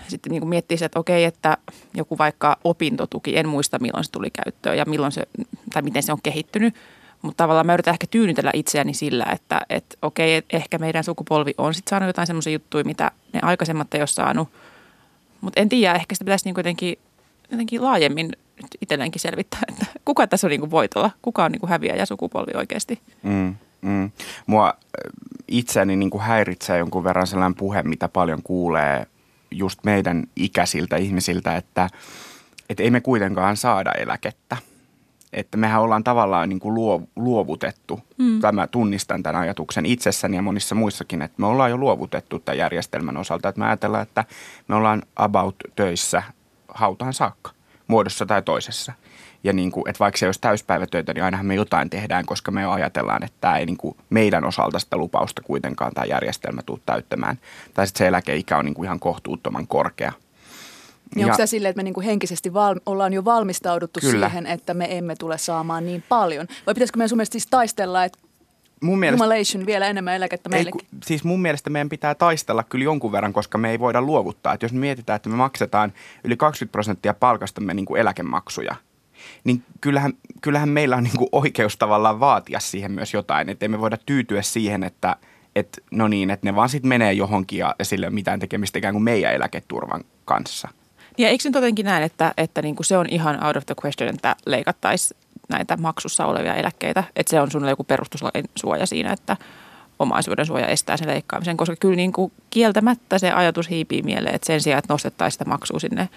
sitten 0.08 0.32
niin 0.32 0.42
kuin 0.42 0.50
miettii 0.50 0.78
se, 0.78 0.86
että 0.86 1.00
okei, 1.00 1.24
että 1.24 1.58
joku 1.94 2.18
vaikka 2.18 2.58
opintotuki, 2.64 3.38
en 3.38 3.50
muista 3.50 3.80
milloin 3.80 4.04
se 4.04 4.12
tuli 4.12 4.30
käyttöön 4.30 4.78
ja 4.78 4.86
milloin 4.86 5.12
se, 5.12 5.28
tai 5.74 5.82
miten 5.82 6.04
se 6.04 6.12
on 6.12 6.22
kehittynyt, 6.24 6.76
mutta 7.22 7.44
tavallaan 7.44 7.66
mä 7.66 7.74
yritän 7.74 7.94
ehkä 7.94 8.08
tyynnytellä 8.12 8.52
itseäni 8.54 8.94
sillä, 8.94 9.26
että, 9.32 9.62
että 9.70 9.98
okei, 10.02 10.36
että 10.36 10.58
ehkä 10.58 10.78
meidän 10.78 11.04
sukupolvi 11.04 11.54
on 11.58 11.74
sitten 11.74 11.90
saanut 11.90 12.08
jotain 12.08 12.28
semmoisia 12.28 12.54
juttuja, 12.54 12.84
mitä 12.84 13.12
ne 13.34 13.40
aikaisemmat 13.44 13.94
ei 13.94 14.02
ole 14.02 14.08
saanut. 14.08 14.50
Mutta 15.42 15.62
en 15.62 15.70
tiedä, 15.70 15.96
ehkä 15.96 16.16
sitä 16.16 16.26
pitäisi 16.26 16.46
niin 16.46 16.56
jotenkin, 16.58 16.98
jotenkin 17.52 17.84
laajemmin 17.84 18.32
itselleenkin 18.82 19.22
selvittää, 19.22 19.60
että 19.70 19.86
kuka 20.06 20.28
tässä 20.28 20.48
on 20.48 20.52
niin 20.52 20.72
voitolla, 20.72 21.12
kuka 21.22 21.46
on 21.46 21.52
niin 21.52 21.70
häviäjä 21.70 22.06
sukupolvi 22.06 22.52
oikeasti. 22.56 23.00
Mm, 23.24 23.56
mm. 23.82 24.12
Mua 24.48 24.74
itseäni 25.48 25.96
niin 25.96 26.10
kuin 26.10 26.22
häiritsee 26.22 26.78
jonkun 26.78 27.04
verran 27.04 27.28
sellainen 27.28 27.56
puhe, 27.56 27.84
mitä 27.84 28.08
paljon 28.08 28.44
kuulee 28.44 29.08
just 29.54 29.80
meidän 29.84 30.24
ikäisiltä 30.36 30.98
ihmisiltä, 30.98 31.56
että, 31.56 31.90
että 32.70 32.84
ei 32.84 32.92
me 32.92 33.02
kuitenkaan 33.02 33.58
saada 33.58 33.92
eläkettä. 33.92 34.58
että 35.34 35.58
mehän 35.58 35.82
ollaan 35.82 36.04
tavallaan 36.04 36.50
niin 36.50 36.60
kuin 36.60 36.76
luovutettu. 37.16 38.00
Mm. 38.18 38.40
Tämä 38.42 38.68
tunnistan 38.68 39.24
tämän 39.24 39.42
ajatuksen 39.42 39.86
itsessäni 39.86 40.36
ja 40.36 40.42
monissa 40.42 40.76
muissakin, 40.76 41.22
että 41.22 41.42
me 41.42 41.48
ollaan 41.48 41.72
jo 41.72 41.78
luovutettu 41.78 42.40
tämän 42.40 42.58
järjestelmän 42.58 43.18
osalta. 43.18 43.50
Että 43.50 43.60
me 43.60 43.66
ajatellaan, 43.66 44.04
että 44.04 44.26
me 44.68 44.76
ollaan 44.76 45.04
about 45.16 45.56
töissä 45.76 46.24
hautaan 46.68 47.14
saakka, 47.14 47.52
muodossa 47.88 48.26
tai 48.26 48.42
toisessa. 48.42 48.94
Ja 49.44 49.54
niin 49.54 49.72
kuin, 49.72 49.90
että 49.90 50.00
vaikka 50.00 50.18
se 50.18 50.26
olisi 50.26 50.42
täyspäivätöitä, 50.42 51.14
niin 51.14 51.24
ainahan 51.24 51.46
me 51.46 51.56
jotain 51.56 51.90
tehdään, 51.90 52.26
koska 52.26 52.52
me 52.52 52.62
jo 52.62 52.72
ajatellaan, 52.72 53.24
että 53.24 53.38
tämä 53.42 53.58
ei 53.58 53.66
niin 53.66 53.78
kuin 53.78 53.98
meidän 54.10 54.46
osalta 54.46 54.80
sitä 54.80 54.98
lupausta 54.98 55.42
kuitenkaan 55.42 55.92
tämä 55.94 56.06
järjestelmä 56.06 56.62
tule 56.66 56.80
täyttämään. 56.86 57.40
Tai 57.74 57.88
sitten 57.88 58.00
se 58.00 58.08
eläkeikä 58.08 58.58
on 58.58 58.66
niin 58.66 58.74
kuin 58.76 58.86
ihan 58.86 59.00
kohtuuttoman 59.00 59.68
korkea. 59.68 60.12
Niin 61.16 61.22
ja 61.22 61.26
onko 61.26 61.38
se 61.38 61.48
silleen, 61.48 61.70
että 61.70 61.80
me 61.80 61.84
niinku 61.84 62.02
henkisesti 62.02 62.54
val- 62.54 62.80
ollaan 62.86 63.14
jo 63.14 63.26
valmistauduttu 63.26 64.00
Kyllä. 64.00 64.30
siihen, 64.30 64.46
että 64.46 64.74
me 64.74 64.98
emme 64.98 65.16
tule 65.16 65.38
saamaan 65.38 65.86
niin 65.86 66.04
paljon? 66.10 66.48
Vai 66.66 66.74
pitäisikö 66.74 66.98
meidän 66.98 67.10
sun 67.10 67.18
mielestä 67.18 67.34
siis 67.34 67.48
taistella, 67.48 68.06
että 68.06 68.20
mun 68.82 69.00
mielestä, 69.00 69.66
vielä 69.66 69.88
enemmän 69.88 70.16
eläkettä 70.16 70.50
meillekin? 70.50 70.82
Ei, 70.82 71.00
siis 71.06 71.24
mun 71.24 71.42
mielestä 71.42 71.70
meidän 71.70 71.90
pitää 71.90 72.16
taistella 72.16 72.64
kyllä 72.64 72.84
jonkun 72.84 73.12
verran, 73.12 73.34
koska 73.34 73.58
me 73.58 73.72
ei 73.72 73.80
voida 73.80 74.02
luovuttaa. 74.02 74.54
Että 74.54 74.66
jos 74.66 74.74
me 74.74 74.80
mietitään, 74.80 75.16
että 75.16 75.30
me 75.30 75.36
maksetaan 75.36 75.94
yli 76.24 76.38
20 76.38 76.72
prosenttia 76.72 77.14
palkastamme 77.14 77.74
niin 77.74 77.86
kuin 77.86 78.02
eläkemaksuja, 78.02 78.76
niin 79.44 79.64
kyllähän, 79.82 80.14
kyllähän 80.42 80.70
meillä 80.70 80.96
on 80.96 81.04
niin 81.04 81.18
kuin 81.18 81.30
oikeus 81.32 81.78
tavallaan 81.78 82.20
vaatia 82.20 82.60
siihen 82.60 82.92
myös 82.92 83.14
jotain. 83.14 83.50
Että 83.50 83.68
me 83.68 83.80
voida 83.80 83.98
tyytyä 84.06 84.42
siihen, 84.42 84.84
että 84.84 85.16
et, 85.56 85.84
no 85.92 86.08
niin, 86.08 86.30
että 86.30 86.48
ne 86.48 86.56
vaan 86.56 86.70
sitten 86.70 86.90
menee 86.90 87.14
johonkin 87.14 87.60
ja 87.60 87.76
sille 87.84 88.10
mitään 88.10 88.40
tekemistä 88.40 88.80
ikään 88.80 88.94
kuin 88.94 89.04
meidän 89.04 89.34
eläketurvan 89.34 90.02
kanssa– 90.26 90.70
ja 91.18 91.30
eikö 91.30 91.44
nyt 91.46 91.56
jotenkin 91.56 91.86
näin, 91.86 92.04
että, 92.04 92.34
että 92.38 92.62
niin 92.62 92.76
kuin 92.76 92.86
se 92.86 92.98
on 92.98 93.06
ihan 93.10 93.44
out 93.46 93.58
of 93.58 93.66
the 93.66 93.76
question, 93.86 94.10
että 94.16 94.36
leikattaisiin 94.46 95.20
näitä 95.50 95.78
maksussa 95.78 96.26
olevia 96.26 96.56
eläkkeitä, 96.56 97.04
että 97.16 97.30
se 97.30 97.42
on 97.42 97.52
sun 97.52 97.68
joku 97.68 97.84
perustuslain 97.84 98.46
suoja 98.56 98.86
siinä, 98.86 99.14
että 99.14 99.38
omaisuuden 100.00 100.46
suoja 100.46 100.68
estää 100.68 100.98
sen 100.98 101.08
leikkaamisen, 101.08 101.58
koska 101.58 101.76
kyllä 101.76 101.96
niin 101.96 102.14
kuin 102.14 102.32
kieltämättä 102.50 103.20
se 103.20 103.32
ajatus 103.32 103.70
hiipii 103.70 104.02
mieleen, 104.02 104.36
että 104.36 104.46
sen 104.46 104.62
sijaan, 104.62 104.80
että 104.80 104.94
nostettaisiin 104.94 105.32
sitä 105.34 105.46
maksua 105.46 105.80
sinne 105.80 106.10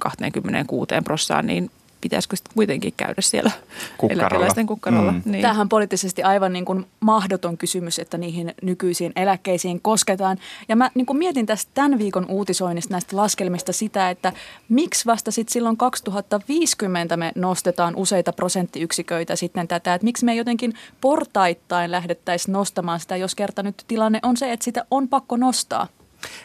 26 0.00 0.88
prossaan, 1.04 1.46
niin 1.46 1.70
pitäisikö 2.02 2.36
sitten 2.36 2.54
kuitenkin 2.54 2.94
käydä 2.96 3.20
siellä 3.20 3.50
kukkarolla. 3.98 4.22
eläkeläisten 4.22 4.66
kukkarolla. 4.66 5.12
Mm. 5.12 5.22
Niin. 5.24 5.42
Tämähän 5.42 5.60
on 5.60 5.68
poliittisesti 5.68 6.22
aivan 6.22 6.52
niin 6.52 6.64
kuin 6.64 6.86
mahdoton 7.00 7.58
kysymys, 7.58 7.98
että 7.98 8.18
niihin 8.18 8.54
nykyisiin 8.62 9.12
eläkkeisiin 9.16 9.80
kosketaan. 9.80 10.38
Ja 10.68 10.76
mä 10.76 10.90
niin 10.94 11.06
kuin 11.06 11.18
mietin 11.18 11.46
tästä 11.46 11.70
tämän 11.74 11.98
viikon 11.98 12.26
uutisoinnista 12.28 12.94
näistä 12.94 13.16
laskelmista 13.16 13.72
sitä, 13.72 14.10
että 14.10 14.32
miksi 14.68 15.06
vasta 15.06 15.30
sitten 15.30 15.52
silloin 15.52 15.76
2050 15.76 17.16
me 17.16 17.32
nostetaan 17.34 17.96
useita 17.96 18.32
prosenttiyksiköitä 18.32 19.36
sitten 19.36 19.68
tätä, 19.68 19.94
että 19.94 20.04
miksi 20.04 20.24
me 20.24 20.34
jotenkin 20.34 20.74
portaittain 21.00 21.90
lähdettäisiin 21.90 22.52
nostamaan 22.52 23.00
sitä, 23.00 23.16
jos 23.16 23.34
kerta 23.34 23.62
nyt 23.62 23.84
tilanne 23.88 24.18
on 24.22 24.36
se, 24.36 24.52
että 24.52 24.64
sitä 24.64 24.84
on 24.90 25.08
pakko 25.08 25.36
nostaa. 25.36 25.88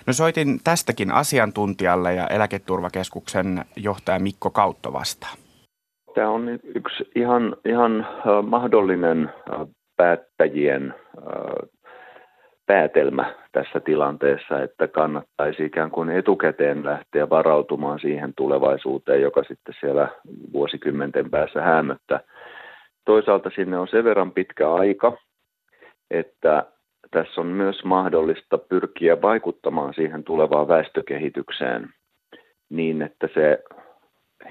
No 0.05 0.13
soitin 0.13 0.59
tästäkin 0.63 1.11
asiantuntijalle 1.11 2.13
ja 2.13 2.27
eläketurvakeskuksen 2.27 3.65
johtaja 3.75 4.19
Mikko 4.19 4.49
Kautto 4.49 4.93
vastaan. 4.93 5.37
Tämä 6.17 6.29
on 6.29 6.59
yksi 6.75 7.09
ihan, 7.15 7.55
ihan 7.65 8.07
mahdollinen 8.43 9.29
päättäjien 9.97 10.93
päätelmä 12.65 13.33
tässä 13.51 13.79
tilanteessa, 13.79 14.61
että 14.63 14.87
kannattaisi 14.87 15.65
ikään 15.65 15.91
kuin 15.91 16.09
etukäteen 16.09 16.85
lähteä 16.85 17.29
varautumaan 17.29 17.99
siihen 17.99 18.33
tulevaisuuteen, 18.37 19.21
joka 19.21 19.43
sitten 19.43 19.75
siellä 19.79 20.07
vuosikymmenten 20.53 21.29
päässä 21.29 21.61
hämöttää. 21.61 22.19
Toisaalta 23.05 23.51
sinne 23.55 23.77
on 23.77 23.87
sen 23.87 24.03
verran 24.03 24.31
pitkä 24.31 24.73
aika, 24.73 25.17
että 26.11 26.65
tässä 27.11 27.41
on 27.41 27.47
myös 27.47 27.83
mahdollista 27.83 28.57
pyrkiä 28.57 29.21
vaikuttamaan 29.21 29.93
siihen 29.93 30.23
tulevaan 30.23 30.67
väestökehitykseen 30.67 31.89
niin, 32.69 33.01
että 33.01 33.29
se 33.33 33.63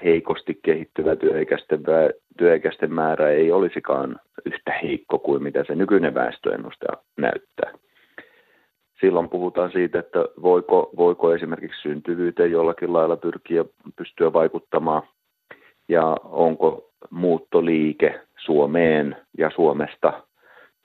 heikosti 0.03 0.59
kehittyvä 0.63 1.15
työikäisten, 1.15 1.83
työikäisten 2.37 2.93
määrä 2.93 3.29
ei 3.29 3.51
olisikaan 3.51 4.15
yhtä 4.45 4.73
heikko 4.83 5.19
kuin 5.19 5.43
mitä 5.43 5.63
se 5.67 5.75
nykyinen 5.75 6.13
väestöennuste 6.13 6.85
näyttää. 7.17 7.71
Silloin 8.99 9.29
puhutaan 9.29 9.71
siitä, 9.71 9.99
että 9.99 10.19
voiko, 10.41 10.89
voiko 10.97 11.33
esimerkiksi 11.33 11.81
syntyvyyteen 11.81 12.51
jollakin 12.51 12.93
lailla 12.93 13.17
pyrkiä 13.17 13.65
pystyä 13.95 14.33
vaikuttamaan 14.33 15.01
ja 15.89 16.15
onko 16.23 16.89
muuttoliike 17.09 18.21
Suomeen 18.45 19.15
ja 19.37 19.51
Suomesta 19.55 20.23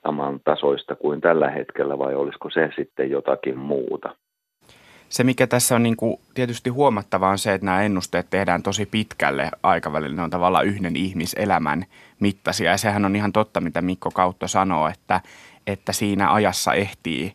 saman 0.03 0.41
tasoista 0.45 0.95
kuin 0.95 1.21
tällä 1.21 1.51
hetkellä 1.51 1.99
vai 1.99 2.15
olisiko 2.15 2.51
se 2.51 2.71
sitten 2.77 3.11
jotakin 3.11 3.59
muuta? 3.59 4.17
Se, 5.13 5.25
mikä 5.25 5.47
tässä 5.47 5.75
on 5.75 5.83
niin 5.83 5.97
kuin 5.97 6.17
tietysti 6.35 6.71
huomattavaa, 6.71 7.31
on 7.31 7.39
se, 7.39 7.55
että 7.55 7.65
nämä 7.65 7.83
ennusteet 7.83 8.31
tehdään 8.31 8.63
tosi 8.63 8.87
pitkälle 8.87 9.51
aikavälille. 9.63 10.17
Ne 10.17 10.23
on 10.23 10.31
tavallaan 10.31 10.67
yhden 10.67 10.97
ihmiselämän 10.97 11.85
mittaisia. 12.21 12.71
Ja 12.71 12.77
sehän 12.77 13.05
on 13.05 13.17
ihan 13.17 13.33
totta, 13.33 13.61
mitä 13.61 13.83
Mikko 13.83 14.11
Kautto 14.11 14.49
sanoo, 14.49 14.89
että, 14.89 15.21
että 15.67 15.93
siinä 15.93 16.33
ajassa 16.33 16.75
ehtii 16.75 17.35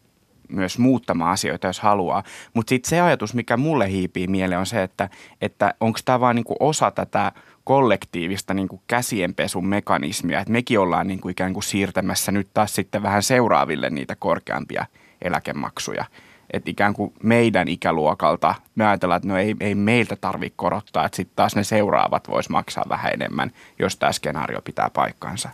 myös 0.49 0.79
muuttamaan 0.79 1.31
asioita, 1.31 1.67
jos 1.67 1.79
haluaa. 1.79 2.23
Mutta 2.53 2.69
sitten 2.69 2.89
se 2.89 3.01
ajatus, 3.01 3.33
mikä 3.33 3.57
mulle 3.57 3.91
hiipii 3.91 4.27
mieleen, 4.27 4.59
on 4.59 4.65
se, 4.65 4.83
että, 4.83 5.09
että 5.41 5.73
onko 5.79 5.99
tämä 6.05 6.19
vain 6.19 6.35
niinku 6.35 6.55
osa 6.59 6.91
tätä 6.91 7.31
kollektiivista 7.63 8.53
niinku 8.53 8.81
käsienpesun 8.87 9.67
mekanismia, 9.67 10.39
että 10.39 10.53
mekin 10.53 10.79
ollaan 10.79 11.07
niinku 11.07 11.29
ikään 11.29 11.53
kuin 11.53 11.63
siirtämässä 11.63 12.31
nyt 12.31 12.47
taas 12.53 12.75
sitten 12.75 13.03
vähän 13.03 13.23
seuraaville 13.23 13.89
niitä 13.89 14.15
korkeampia 14.15 14.85
eläkemaksuja 15.21 16.05
että 16.53 16.71
ikään 16.71 16.93
kuin 16.93 17.13
meidän 17.23 17.67
ikäluokalta 17.67 18.55
me 18.75 18.87
ajatellaan, 18.87 19.17
että 19.17 19.27
no 19.27 19.37
ei, 19.37 19.55
ei 19.59 19.75
meiltä 19.75 20.15
tarvitse 20.15 20.53
korottaa, 20.55 21.05
että 21.05 21.15
sitten 21.15 21.35
taas 21.35 21.55
ne 21.55 21.63
seuraavat 21.63 22.27
vois 22.29 22.49
maksaa 22.49 22.85
vähän 22.89 23.13
enemmän, 23.13 23.51
jos 23.79 23.97
tämä 23.97 24.11
skenaario 24.11 24.61
pitää 24.61 24.89
paikkansa. 24.93 25.49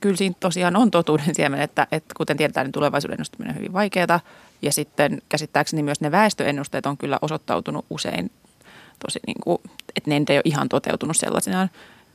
Kyllä 0.00 0.16
siinä 0.16 0.34
tosiaan 0.40 0.76
on 0.76 0.90
totuuden 0.90 1.34
siemen, 1.34 1.60
että, 1.60 1.86
että 1.92 2.14
kuten 2.16 2.36
tiedetään, 2.36 2.64
niin 2.64 2.72
tulevaisuuden 2.72 3.14
ennustaminen 3.14 3.50
on 3.50 3.58
hyvin 3.58 3.72
vaikeaa. 3.72 4.20
Ja 4.62 4.72
sitten 4.72 5.22
käsittääkseni 5.28 5.82
myös 5.82 6.00
ne 6.00 6.10
väestöennusteet 6.10 6.86
on 6.86 6.96
kyllä 6.96 7.18
osoittautunut 7.22 7.86
usein 7.90 8.30
tosi 8.98 9.20
niin 9.26 9.40
kuin, 9.44 9.58
että 9.96 10.10
ne 10.10 10.16
ei 10.28 10.36
ole 10.36 10.42
ihan 10.44 10.68
toteutunut 10.68 11.16
sellaisenaan. 11.16 11.70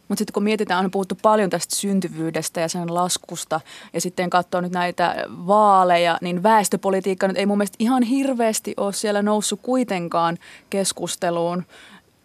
Mutta 0.07 0.19
sitten 0.19 0.33
kun 0.33 0.43
mietitään, 0.43 0.85
on 0.85 0.91
puhuttu 0.91 1.17
paljon 1.21 1.49
tästä 1.49 1.75
syntyvyydestä 1.75 2.61
ja 2.61 2.67
sen 2.67 2.93
laskusta 2.93 3.61
ja 3.93 4.01
sitten 4.01 4.29
katsoo 4.29 4.61
nyt 4.61 4.71
näitä 4.71 5.15
vaaleja, 5.29 6.17
niin 6.21 6.43
väestöpolitiikka 6.43 7.27
nyt 7.27 7.37
ei 7.37 7.45
mun 7.45 7.57
mielestä 7.57 7.75
ihan 7.79 8.03
hirveästi 8.03 8.73
ole 8.77 8.93
siellä 8.93 9.21
noussut 9.21 9.59
kuitenkaan 9.63 10.37
keskusteluun. 10.69 11.63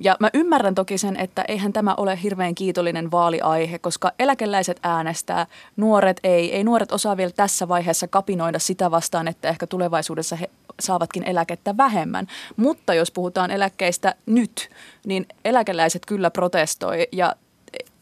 Ja 0.02 0.16
mä 0.20 0.30
ymmärrän 0.34 0.74
toki 0.74 0.98
sen, 0.98 1.16
että 1.16 1.44
eihän 1.48 1.72
tämä 1.72 1.94
ole 1.94 2.22
hirveän 2.22 2.54
kiitollinen 2.54 3.10
vaaliaihe, 3.10 3.78
koska 3.78 4.12
eläkeläiset 4.18 4.80
äänestää, 4.82 5.46
nuoret 5.76 6.20
ei. 6.24 6.54
Ei 6.54 6.64
nuoret 6.64 6.92
osaa 6.92 7.16
vielä 7.16 7.30
tässä 7.30 7.68
vaiheessa 7.68 8.08
kapinoida 8.08 8.58
sitä 8.58 8.90
vastaan, 8.90 9.28
että 9.28 9.48
ehkä 9.48 9.66
tulevaisuudessa 9.66 10.36
he 10.36 10.50
saavatkin 10.80 11.24
eläkettä 11.24 11.76
vähemmän. 11.76 12.26
Mutta 12.56 12.94
jos 12.94 13.10
puhutaan 13.10 13.50
eläkkeistä 13.50 14.14
nyt, 14.26 14.70
niin 15.06 15.26
eläkeläiset 15.44 16.06
kyllä 16.06 16.30
protestoi 16.30 17.08
ja 17.12 17.36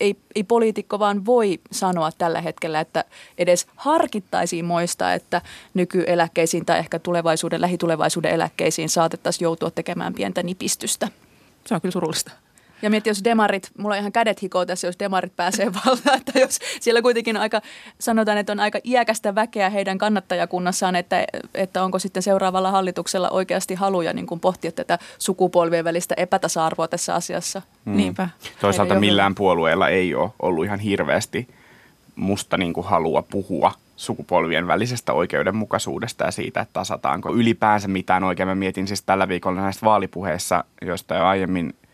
ei, 0.00 0.16
ei 0.34 0.44
poliitikko 0.44 0.98
vaan 0.98 1.26
voi 1.26 1.60
sanoa 1.72 2.12
tällä 2.12 2.40
hetkellä, 2.40 2.80
että 2.80 3.04
edes 3.38 3.66
harkittaisiin 3.76 4.64
moista, 4.64 5.14
että 5.14 5.42
nykyeläkkeisiin 5.74 6.66
tai 6.66 6.78
ehkä 6.78 6.98
tulevaisuuden, 6.98 7.60
lähitulevaisuuden 7.60 8.32
eläkkeisiin 8.32 8.88
saatettaisiin 8.88 9.46
joutua 9.46 9.70
tekemään 9.70 10.14
pientä 10.14 10.42
nipistystä. 10.42 11.08
Se 11.66 11.74
on 11.74 11.80
kyllä 11.80 11.92
surullista. 11.92 12.30
Ja 12.82 12.90
mietin, 12.90 13.10
jos 13.10 13.24
demarit, 13.24 13.70
mulla 13.78 13.94
on 13.94 14.00
ihan 14.00 14.12
kädet 14.12 14.42
hikoo 14.42 14.66
tässä, 14.66 14.86
jos 14.86 14.98
demarit 14.98 15.36
pääsee 15.36 15.72
valtaan, 15.86 16.16
että 16.18 16.38
jos 16.38 16.58
siellä 16.80 17.02
kuitenkin 17.02 17.36
aika, 17.36 17.60
sanotaan, 18.00 18.38
että 18.38 18.52
on 18.52 18.60
aika 18.60 18.78
iäkästä 18.84 19.34
väkeä 19.34 19.70
heidän 19.70 19.98
kannattajakunnassaan, 19.98 20.96
että, 20.96 21.24
että 21.54 21.84
onko 21.84 21.98
sitten 21.98 22.22
seuraavalla 22.22 22.70
hallituksella 22.70 23.30
oikeasti 23.30 23.74
haluja 23.74 24.12
niin 24.12 24.26
kuin 24.26 24.40
pohtia 24.40 24.72
tätä 24.72 24.98
sukupolvien 25.18 25.84
välistä 25.84 26.14
epätasa-arvoa 26.16 26.88
tässä 26.88 27.14
asiassa. 27.14 27.62
Mm. 27.84 27.96
Niinpä. 27.96 28.28
Toisaalta 28.60 28.94
millään 28.94 29.34
puolueella 29.34 29.88
ei 29.88 30.14
ole 30.14 30.30
ollut 30.42 30.64
ihan 30.64 30.78
hirveästi 30.78 31.48
musta 32.16 32.56
niin 32.56 32.72
kuin 32.72 32.86
halua 32.86 33.22
puhua 33.30 33.72
sukupolvien 33.96 34.66
välisestä 34.66 35.12
oikeudenmukaisuudesta 35.12 36.24
ja 36.24 36.30
siitä, 36.30 36.60
että 36.60 36.72
tasataanko 36.72 37.34
ylipäänsä 37.34 37.88
mitään 37.88 38.24
oikein. 38.24 38.48
Mä 38.48 38.54
mietin 38.54 38.86
siis 38.86 39.02
tällä 39.02 39.28
viikolla 39.28 39.60
näistä 39.60 39.86
vaalipuheissa, 39.86 40.64
joista 40.82 41.14
jo 41.14 41.24
aiemmin– 41.24 41.74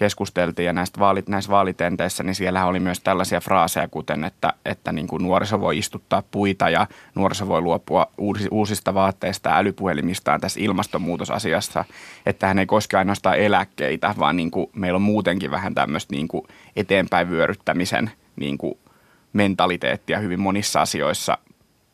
keskusteltiin 0.00 0.66
ja 0.66 0.72
näistä 0.72 1.00
vaalit, 1.00 1.28
näissä 1.28 1.50
vaalitenteissä, 1.50 2.22
niin 2.22 2.34
siellä 2.34 2.66
oli 2.66 2.80
myös 2.80 3.00
tällaisia 3.00 3.40
fraaseja, 3.40 3.88
kuten 3.88 4.24
että, 4.24 4.52
että 4.64 4.92
niin 4.92 5.06
kuin 5.06 5.22
nuoriso 5.22 5.60
voi 5.60 5.78
istuttaa 5.78 6.22
puita 6.30 6.68
ja 6.68 6.86
nuoriso 7.14 7.48
voi 7.48 7.60
luopua 7.60 8.06
uusista 8.50 8.94
vaatteista 8.94 9.56
älypuhelimistaan 9.56 10.40
tässä 10.40 10.60
ilmastonmuutosasiassa, 10.60 11.84
että 12.26 12.46
hän 12.46 12.58
ei 12.58 12.66
koske 12.66 12.96
ainoastaan 12.96 13.38
eläkkeitä, 13.38 14.14
vaan 14.18 14.36
niin 14.36 14.50
kuin 14.50 14.70
meillä 14.76 14.96
on 14.96 15.02
muutenkin 15.02 15.50
vähän 15.50 15.74
tämmöistä 15.74 16.14
niin 16.14 16.28
kuin 16.28 16.44
eteenpäin 16.76 17.30
vyöryttämisen 17.30 18.10
niin 18.36 18.58
kuin 18.58 18.78
mentaliteettia 19.32 20.18
hyvin 20.18 20.40
monissa 20.40 20.80
asioissa 20.80 21.38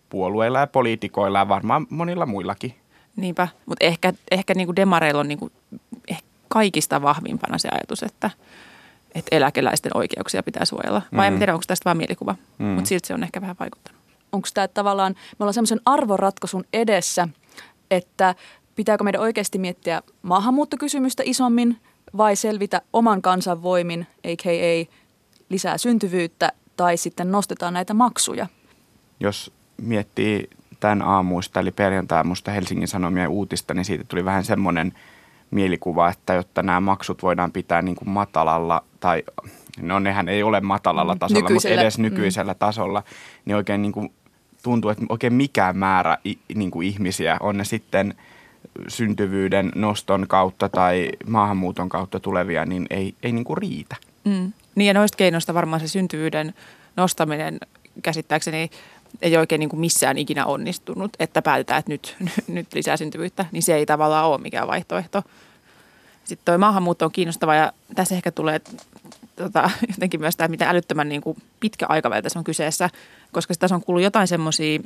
puolueilla 0.09 0.61
ja 0.61 0.67
poliitikoilla 0.67 1.39
ja 1.39 1.49
varmaan 1.49 1.87
monilla 1.91 2.27
muillakin. 2.27 2.75
Niinpä, 3.17 3.49
mutta 3.67 3.85
ehkä, 3.85 4.13
ehkä 4.31 4.55
niin 4.55 4.67
kuin 4.67 4.77
demareilla 4.77 5.21
on 5.21 5.29
niin 5.29 5.39
kuin, 5.39 5.53
ehkä 5.63 5.86
kaikista 6.49 7.03
vahvimpana 7.03 7.59
se 7.59 7.69
ajatus, 7.69 8.03
että, 8.03 8.31
että 9.15 9.37
eläkeläisten 9.37 9.97
oikeuksia 9.97 10.43
pitää 10.43 10.65
suojella. 10.65 11.03
Vai 11.17 11.31
mm. 11.31 11.35
en 11.35 11.39
tiedä, 11.39 11.55
onko 11.55 11.65
tästä 11.67 11.85
vain 11.85 11.97
mielikuva, 11.97 12.35
mm. 12.59 12.67
mutta 12.67 12.89
silti 12.89 13.07
se 13.07 13.15
on 13.15 13.23
ehkä 13.23 13.41
vähän 13.41 13.57
vaikuttanut. 13.61 14.01
Onko 14.33 14.49
tämä 14.55 14.69
tavallaan, 14.69 15.13
me 15.13 15.37
ollaan 15.45 15.55
semmoisen 15.55 15.81
arvoratkaisun 15.85 16.65
edessä, 16.73 17.29
että 17.91 18.35
pitääkö 18.75 19.05
meidän 19.05 19.21
oikeasti 19.21 19.59
miettiä 19.59 20.03
maahanmuuttokysymystä 20.23 21.23
isommin 21.27 21.81
vai 22.17 22.37
selvitä 22.37 22.83
oman 22.93 23.23
kansan 23.23 23.63
voimin, 23.63 24.07
a.k.a. 24.25 24.97
lisää 25.49 25.79
syntyvyyttä, 25.79 26.53
tai 26.77 26.97
sitten 26.97 27.33
nostetaan 27.33 27.75
näitä 27.75 27.95
maksuja? 27.95 28.47
Jos 29.21 29.53
miettii 29.77 30.51
tämän 30.81 31.03
aamuista, 31.03 31.61
eli 31.61 31.71
perjantai-aamuista 31.71 32.51
Helsingin 32.51 32.89
Sanomien 32.89 33.29
uutista, 33.29 33.75
niin 33.75 33.85
siitä 33.85 34.05
tuli 34.05 34.25
vähän 34.25 34.45
semmoinen 34.45 34.93
mielikuva, 35.51 36.09
että 36.09 36.35
jotta 36.35 36.63
nämä 36.63 36.81
maksut 36.81 37.23
voidaan 37.23 37.53
pitää 37.53 37.83
niin 37.83 37.97
kuin 37.97 38.09
matalalla, 38.09 38.85
tai 39.01 39.23
no 39.81 39.99
nehän 39.99 40.29
ei 40.29 40.43
ole 40.43 40.61
matalalla 40.61 41.15
mm, 41.15 41.19
tasolla, 41.19 41.41
nykyisellä. 41.41 41.75
mutta 41.75 41.83
edes 41.83 41.99
nykyisellä 41.99 42.53
mm. 42.53 42.59
tasolla, 42.59 43.03
niin 43.45 43.57
oikein 43.57 43.83
niin 43.83 43.93
kuin 43.93 44.13
tuntuu, 44.63 44.91
että 44.91 45.05
oikein 45.09 45.35
mikään 45.35 45.77
määrä 45.77 46.19
niin 46.55 46.71
kuin 46.71 46.89
ihmisiä, 46.89 47.37
on 47.41 47.57
ne 47.57 47.65
sitten 47.65 48.15
syntyvyyden 48.89 49.73
noston 49.75 50.27
kautta 50.29 50.69
tai 50.69 51.11
maahanmuuton 51.27 51.89
kautta 51.89 52.21
tulevia, 52.21 52.65
niin 52.65 52.87
ei, 52.91 53.15
ei 53.23 53.33
niin 53.33 53.45
kuin 53.45 53.59
riitä. 53.59 53.97
Mm. 54.25 54.53
Niin 54.75 54.87
ja 54.87 54.95
noista 54.95 55.17
keinoista 55.17 55.55
varmaan 55.55 55.81
se 55.81 55.89
syntyvyyden 55.89 56.55
nostaminen 56.97 57.59
käsittääkseni 58.03 58.71
ei 59.23 59.37
oikein 59.37 59.59
niin 59.59 59.69
kuin 59.69 59.81
missään 59.81 60.19
ikinä 60.19 60.47
onnistunut, 60.47 61.13
että 61.19 61.43
päätetään, 61.43 61.79
että 61.79 61.91
nyt, 61.91 62.17
nyt 62.49 62.75
lisää 62.75 62.97
syntyvyyttä, 62.97 63.47
niin 63.53 63.63
se 63.63 63.75
ei 63.75 63.87
tavallaan 63.87 64.27
ole 64.27 64.39
mikään 64.39 64.69
vaihtoehto. 64.69 65.23
Sitten 66.25 66.45
tuo 66.45 66.59
maahanmuutto 66.59 67.05
on 67.05 67.13
kiinnostava 67.13 67.55
ja 67.55 67.73
tässä 67.95 68.15
ehkä 68.15 68.33
tulee 68.33 68.61
tota, 69.37 69.71
jotenkin 69.93 70.21
myös 70.21 70.37
tämä, 70.37 70.49
miten 70.49 70.69
älyttömän 70.69 71.09
niin 71.09 71.21
kuin 71.21 71.37
pitkä 71.61 71.87
aikaväli 71.89 72.23
tässä 72.23 72.39
on 72.39 72.45
kyseessä, 72.45 72.91
koska 73.33 73.55
tässä 73.59 73.75
on 73.75 73.83
kuullut 73.83 74.03
jotain 74.03 74.29
semmoisia, 74.29 74.81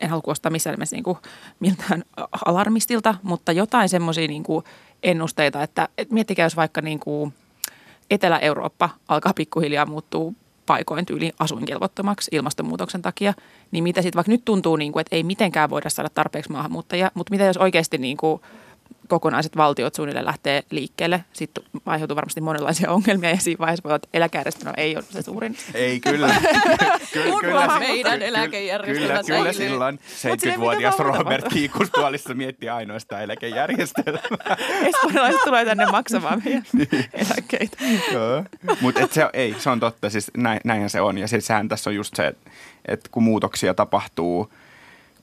en 0.00 0.10
halua 0.10 0.22
kuulostaa 0.22 0.50
missään 0.50 0.74
nimessä 0.74 0.96
niin 0.96 1.04
kuin 1.04 1.18
miltään 1.60 2.04
alarmistilta, 2.46 3.14
mutta 3.22 3.52
jotain 3.52 3.88
semmoisia 3.88 4.28
niin 4.28 4.42
kuin 4.42 4.64
ennusteita, 5.02 5.62
että, 5.62 5.88
että 5.98 6.14
miettikää 6.14 6.46
jos 6.46 6.56
vaikka 6.56 6.80
niin 6.80 7.00
kuin 7.00 7.34
Etelä-Eurooppa 8.10 8.90
alkaa 9.08 9.32
pikkuhiljaa 9.34 9.86
muuttuu 9.86 10.34
paikoin 10.66 11.06
tyyliin 11.06 11.32
asuinkelvottomaksi 11.38 12.30
ilmastonmuutoksen 12.32 13.02
takia, 13.02 13.34
niin 13.70 13.84
mitä 13.84 14.02
sitten 14.02 14.16
vaikka 14.16 14.32
nyt 14.32 14.44
tuntuu, 14.44 14.76
niin 14.76 14.92
kuin, 14.92 15.00
että 15.00 15.16
ei 15.16 15.22
mitenkään 15.22 15.70
voida 15.70 15.90
saada 15.90 16.08
tarpeeksi 16.08 16.52
maahanmuuttajia, 16.52 17.10
mutta 17.14 17.30
mitä 17.30 17.44
jos 17.44 17.56
oikeasti 17.56 17.98
niin 17.98 18.16
kuin 18.16 18.40
kokonaiset 19.08 19.56
valtiot 19.56 19.94
suunnilleen 19.94 20.26
lähtee 20.26 20.62
liikkeelle. 20.70 21.24
Sitten 21.32 21.64
aiheutuu 21.86 22.16
varmasti 22.16 22.40
monenlaisia 22.40 22.90
ongelmia 22.90 23.30
ja 23.30 23.36
siinä 23.36 23.58
vaiheessa 23.58 23.84
voi 23.84 23.90
olla, 23.90 23.96
että 23.96 24.08
eläkejärjestelmä 24.14 24.74
ei 24.76 24.96
ole 24.96 25.04
se 25.10 25.22
suurin. 25.22 25.56
Ei, 25.74 26.00
kyllä. 26.00 26.34
kyllä, 27.12 27.40
kyllä 27.40 27.78
meidän 27.78 28.22
eläkejärjestelmä 28.22 29.22
Kyllä, 29.22 29.38
kyllä 29.38 29.52
silloin 29.52 29.98
70-vuotias 29.98 30.98
Robert 30.98 31.48
Kiikustuolissa 31.48 32.34
miettii 32.34 32.68
ainoastaan 32.68 33.22
eläkejärjestelmää. 33.22 34.56
Espanjalaiset 34.88 35.40
tulee 35.44 35.64
tänne 35.64 35.86
maksamaan 35.86 36.42
meidän 36.44 36.62
niin. 36.72 37.04
eläkkeitä. 37.12 37.76
Mutta 38.80 39.08
se, 39.10 39.30
ei, 39.32 39.54
se 39.58 39.70
on 39.70 39.80
totta, 39.80 40.10
siis 40.10 40.30
näin, 40.36 40.60
näinhän 40.64 40.90
se 40.90 41.00
on. 41.00 41.18
Ja 41.18 41.28
siis 41.28 41.46
sehän 41.46 41.68
tässä 41.68 41.90
on 41.90 41.96
just 41.96 42.16
se, 42.16 42.26
että, 42.26 42.50
että 42.88 43.08
kun 43.12 43.22
muutoksia 43.22 43.74
tapahtuu 43.74 44.52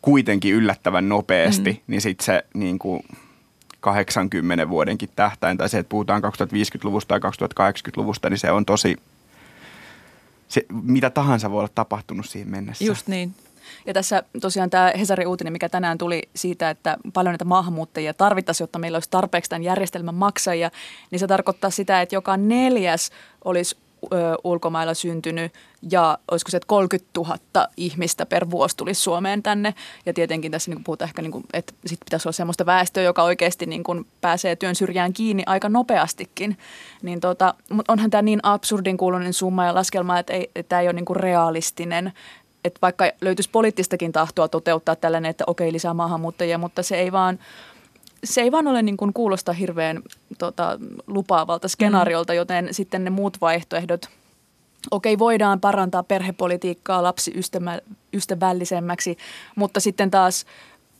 kuitenkin 0.01 0.53
yllättävän 0.53 1.09
nopeasti, 1.09 1.71
mm. 1.71 1.79
niin 1.87 2.01
sitten 2.01 2.25
se 2.25 2.45
niin 2.53 2.79
kuin, 2.79 3.03
80 3.83 4.69
vuodenkin 4.69 5.09
tähtäin, 5.15 5.57
tai 5.57 5.69
se, 5.69 5.79
että 5.79 5.89
puhutaan 5.89 6.21
2050-luvusta 6.23 7.19
tai 7.19 7.31
2080-luvusta, 7.31 8.29
niin 8.29 8.37
se 8.37 8.51
on 8.51 8.65
tosi, 8.65 8.97
se, 10.47 10.65
mitä 10.83 11.09
tahansa 11.09 11.51
voi 11.51 11.59
olla 11.59 11.69
tapahtunut 11.75 12.25
siihen 12.25 12.49
mennessä. 12.49 12.85
Just 12.85 13.07
niin. 13.07 13.35
Ja 13.85 13.93
tässä 13.93 14.23
tosiaan 14.41 14.69
tämä 14.69 14.91
Hesarin 14.99 15.27
uutinen, 15.27 15.53
mikä 15.53 15.69
tänään 15.69 15.97
tuli 15.97 16.21
siitä, 16.35 16.69
että 16.69 16.97
paljon 17.13 17.33
näitä 17.33 17.45
maahanmuuttajia 17.45 18.13
tarvittaisiin, 18.13 18.63
jotta 18.63 18.79
meillä 18.79 18.95
olisi 18.95 19.09
tarpeeksi 19.09 19.49
tämän 19.49 19.63
järjestelmän 19.63 20.15
maksajia, 20.15 20.71
niin 21.11 21.19
se 21.19 21.27
tarkoittaa 21.27 21.69
sitä, 21.69 22.01
että 22.01 22.15
joka 22.15 22.37
neljäs 22.37 23.11
olisi 23.45 23.77
ulkomailla 24.43 24.93
syntynyt 24.93 25.53
ja 25.91 26.17
olisiko 26.31 26.51
se, 26.51 26.57
että 26.57 26.67
30 26.67 27.09
000 27.17 27.67
ihmistä 27.77 28.25
per 28.25 28.49
vuosi 28.49 28.77
tulisi 28.77 29.01
Suomeen 29.01 29.43
tänne. 29.43 29.73
Ja 30.05 30.13
tietenkin 30.13 30.51
tässä 30.51 30.71
niin 30.71 30.83
puhutaan 30.83 31.09
ehkä, 31.09 31.21
niin 31.21 31.31
kuin, 31.31 31.43
että 31.53 31.73
sit 31.85 31.99
pitäisi 32.05 32.27
olla 32.27 32.35
sellaista 32.35 32.65
väestöä, 32.65 33.03
joka 33.03 33.23
oikeasti 33.23 33.65
niin 33.65 33.83
kuin 33.83 34.05
pääsee 34.21 34.55
työn 34.55 34.75
syrjään 34.75 35.13
kiinni 35.13 35.43
aika 35.45 35.69
nopeastikin. 35.69 36.57
Niin 37.01 37.19
tota, 37.19 37.53
mutta 37.69 37.93
onhan 37.93 38.09
tämä 38.09 38.21
niin 38.21 38.39
absurdin 38.43 38.97
kuulunen 38.97 39.33
summa 39.33 39.65
ja 39.65 39.75
laskelma, 39.75 40.19
että, 40.19 40.33
ei, 40.33 40.51
että 40.55 40.69
tämä 40.69 40.81
ei 40.81 40.87
ole 40.87 40.93
niin 40.93 41.05
kuin 41.05 41.17
realistinen 41.17 42.13
että 42.65 42.79
vaikka 42.81 43.11
löytyisi 43.21 43.49
poliittistakin 43.49 44.11
tahtoa 44.11 44.47
toteuttaa 44.47 44.95
tällainen, 44.95 45.29
että 45.29 45.43
okei 45.47 45.73
lisää 45.73 45.93
maahanmuuttajia, 45.93 46.57
mutta 46.57 46.83
se 46.83 46.95
ei 46.95 47.11
vaan– 47.11 47.39
se 48.23 48.41
ei 48.41 48.51
vaan 48.51 48.67
ole 48.67 48.81
niin 48.81 48.97
kuin 48.97 49.13
kuulosta 49.13 49.53
hirveän 49.53 50.01
tota, 50.37 50.79
lupaavalta 51.07 51.67
skenaariolta, 51.67 52.33
mm. 52.33 52.37
joten 52.37 52.67
sitten 52.71 53.03
ne 53.03 53.09
muut 53.09 53.37
vaihtoehdot, 53.41 54.09
okei 54.91 55.19
voidaan 55.19 55.59
parantaa 55.59 56.03
perhepolitiikkaa 56.03 57.03
lapsiystävällisemmäksi, 57.03 59.17
mutta 59.55 59.79
sitten 59.79 60.11
taas 60.11 60.45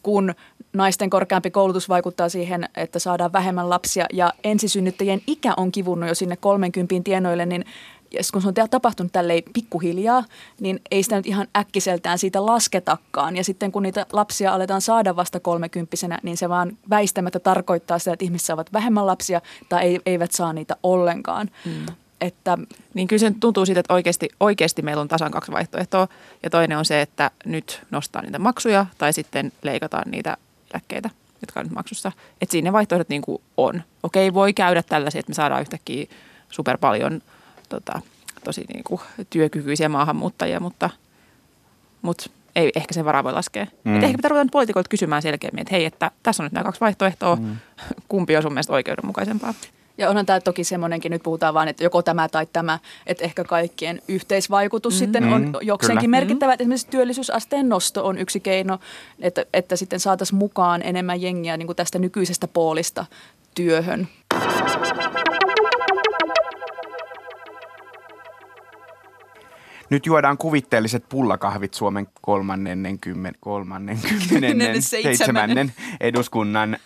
kun 0.03 0.33
naisten 0.73 1.09
korkeampi 1.09 1.51
koulutus 1.51 1.89
vaikuttaa 1.89 2.29
siihen, 2.29 2.69
että 2.75 2.99
saadaan 2.99 3.33
vähemmän 3.33 3.69
lapsia 3.69 4.05
ja 4.13 4.33
ensisynnyttäjien 4.43 5.21
ikä 5.27 5.53
on 5.57 5.71
kivunnut 5.71 6.09
jo 6.09 6.15
sinne 6.15 6.35
30 6.35 6.95
tienoille, 7.03 7.45
niin 7.45 7.65
ja 8.13 8.21
kun 8.33 8.41
se 8.41 8.47
on 8.47 8.53
tapahtunut 8.69 9.11
tälleen 9.11 9.43
pikkuhiljaa, 9.53 10.23
niin 10.59 10.81
ei 10.91 11.03
sitä 11.03 11.15
nyt 11.15 11.27
ihan 11.27 11.47
äkkiseltään 11.57 12.19
siitä 12.19 12.45
lasketakaan. 12.45 13.35
Ja 13.35 13.43
sitten 13.43 13.71
kun 13.71 13.83
niitä 13.83 14.05
lapsia 14.13 14.53
aletaan 14.53 14.81
saada 14.81 15.15
vasta 15.15 15.39
kolmekymppisenä, 15.39 16.19
niin 16.23 16.37
se 16.37 16.49
vaan 16.49 16.77
väistämättä 16.89 17.39
tarkoittaa 17.39 17.99
sitä, 17.99 18.13
että 18.13 18.25
ihmiset 18.25 18.45
saavat 18.45 18.73
vähemmän 18.73 19.07
lapsia 19.07 19.41
tai 19.69 19.99
eivät 20.05 20.31
saa 20.31 20.53
niitä 20.53 20.75
ollenkaan. 20.83 21.49
Mm. 21.65 21.85
Että, 22.21 22.57
niin 22.93 23.07
kyllä 23.07 23.19
se 23.19 23.33
tuntuu 23.39 23.65
siitä, 23.65 23.79
että 23.79 23.93
oikeasti, 23.93 24.29
oikeasti 24.39 24.81
meillä 24.81 25.01
on 25.01 25.07
tasan 25.07 25.31
kaksi 25.31 25.51
vaihtoehtoa. 25.51 26.07
Ja 26.43 26.49
toinen 26.49 26.77
on 26.77 26.85
se, 26.85 27.01
että 27.01 27.31
nyt 27.45 27.81
nostaa 27.91 28.21
niitä 28.21 28.39
maksuja 28.39 28.85
tai 28.97 29.13
sitten 29.13 29.51
leikataan 29.61 30.11
niitä 30.11 30.37
eläkkeitä, 30.73 31.09
jotka 31.41 31.59
on 31.59 31.65
nyt 31.65 31.75
maksussa. 31.75 32.11
Että 32.41 32.51
siinä 32.51 32.67
ne 32.67 32.73
vaihtoehdot 32.73 33.09
niin 33.09 33.21
kuin 33.21 33.41
on. 33.57 33.83
Okei, 34.03 34.33
voi 34.33 34.53
käydä 34.53 34.83
tällaisia, 34.83 35.19
että 35.19 35.29
me 35.29 35.33
saadaan 35.33 35.61
yhtäkkiä 35.61 36.05
super 36.49 36.77
paljon– 36.77 37.21
tota, 37.73 38.01
tosi 38.43 38.65
niin 38.73 38.83
kuin 38.83 39.01
työkykyisiä 39.29 39.89
maahanmuuttajia, 39.89 40.59
mutta, 40.59 40.89
mutta 42.01 42.29
ei 42.55 42.71
ehkä 42.75 42.93
sen 42.93 43.05
varaa 43.05 43.23
voi 43.23 43.33
laskea. 43.33 43.67
Mm. 43.83 43.97
Et 43.97 44.03
ehkä 44.03 44.17
pitää 44.17 44.29
ruveta 44.29 44.49
poliitikoilta 44.51 44.89
kysymään 44.89 45.21
selkeämmin, 45.21 45.61
että 45.61 45.75
hei, 45.75 45.85
että 45.85 46.11
tässä 46.23 46.43
on 46.43 46.45
nyt 46.45 46.53
nämä 46.53 46.63
kaksi 46.63 46.81
vaihtoehtoa, 46.81 47.35
mm. 47.35 47.55
kumpi 48.09 48.35
on 48.37 48.43
sun 48.43 48.53
mielestä 48.53 48.73
oikeudenmukaisempaa? 48.73 49.53
Ja 49.97 50.09
onhan 50.09 50.25
tämä 50.25 50.39
toki 50.39 50.63
semmoinenkin, 50.63 51.11
nyt 51.11 51.23
puhutaan 51.23 51.53
vain, 51.53 51.69
että 51.69 51.83
joko 51.83 52.01
tämä 52.01 52.29
tai 52.29 52.47
tämä, 52.53 52.79
että 53.07 53.23
ehkä 53.23 53.43
kaikkien 53.43 54.01
yhteisvaikutus 54.07 54.93
mm. 54.93 54.97
sitten 54.97 55.33
on 55.33 55.41
mm, 55.41 55.53
jokseenkin 55.61 56.09
kyllä. 56.09 56.17
merkittävä. 56.17 56.53
Että 56.53 56.63
esimerkiksi 56.63 56.87
työllisyysasteen 56.87 57.69
nosto 57.69 58.07
on 58.07 58.17
yksi 58.17 58.39
keino, 58.39 58.79
että, 59.19 59.45
että 59.53 59.75
sitten 59.75 59.99
saataisiin 59.99 60.37
mukaan 60.37 60.81
enemmän 60.81 61.21
jengiä 61.21 61.57
niin 61.57 61.65
kuin 61.65 61.75
tästä 61.75 61.99
nykyisestä 61.99 62.47
poolista 62.47 63.05
työhön. 63.55 64.07
Nyt 69.93 70.05
juodaan 70.05 70.37
kuvitteelliset 70.37 71.03
pullakahvit 71.09 71.73
Suomen 71.73 72.07
kolmannen, 72.21 72.99
kymmen, 73.01 73.33
kolmannen 73.39 73.99
kymmenennen, 74.29 74.81
seitsemännen 74.81 75.73
eduskunnan 76.01 76.77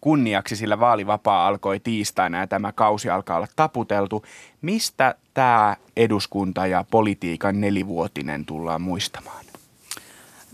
kunniaksi, 0.00 0.56
sillä 0.56 0.80
vaalivapaa 0.80 1.46
alkoi 1.46 1.80
tiistaina 1.80 2.38
ja 2.38 2.46
tämä 2.46 2.72
kausi 2.72 3.10
alkaa 3.10 3.36
olla 3.36 3.46
taputeltu. 3.56 4.24
Mistä 4.60 5.14
tämä 5.34 5.76
eduskunta 5.96 6.66
ja 6.66 6.84
politiikan 6.90 7.60
nelivuotinen 7.60 8.46
tullaan 8.46 8.82
muistamaan? 8.82 9.44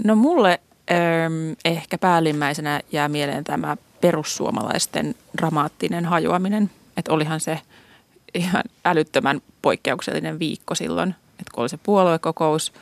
No 0.05 0.17
mulle 0.17 0.61
ähm, 0.91 1.53
ehkä 1.65 1.99
päällimmäisenä 1.99 2.81
jää 2.93 3.09
mieleen 3.09 3.45
tämä 3.45 3.77
perussuomalaisten 4.01 5.15
dramaattinen 5.39 6.05
hajoaminen. 6.05 6.71
Että 6.97 7.13
olihan 7.13 7.41
se 7.41 7.61
ihan 8.35 8.63
älyttömän 8.85 9.41
poikkeuksellinen 9.63 10.39
viikko 10.39 10.75
silloin– 10.75 11.15
kun 11.59 11.63
oli 11.63 11.69
se 11.69 11.79
puoluekokous, 11.83 12.73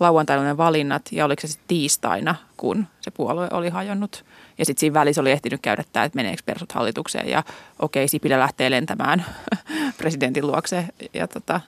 lauantaina 0.00 0.56
valinnat 0.56 1.02
ja 1.12 1.24
oliko 1.24 1.40
se 1.40 1.48
sitten 1.48 1.68
tiistaina, 1.68 2.34
kun 2.56 2.86
se 3.00 3.10
puolue 3.10 3.48
oli 3.50 3.68
hajonnut. 3.68 4.24
Ja 4.58 4.64
sitten 4.64 4.80
siinä 4.80 4.94
välissä 4.94 5.20
oli 5.20 5.30
ehtinyt 5.30 5.60
käydä 5.62 5.84
tämä, 5.92 6.04
että 6.04 6.16
meneekö 6.16 6.42
persut 6.46 6.72
hallitukseen 6.72 7.28
ja 7.28 7.42
okei, 7.78 8.08
Sipilä 8.08 8.38
lähtee 8.38 8.70
lentämään 8.70 9.24
presidentin 9.98 10.46
luokse. 10.46 10.84
Ja 11.14 11.28
tota, 11.28 11.60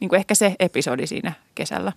niin 0.00 0.08
kuin 0.08 0.18
ehkä 0.18 0.34
se 0.34 0.56
episodi 0.60 1.06
siinä 1.06 1.32
kesällä 1.54 1.92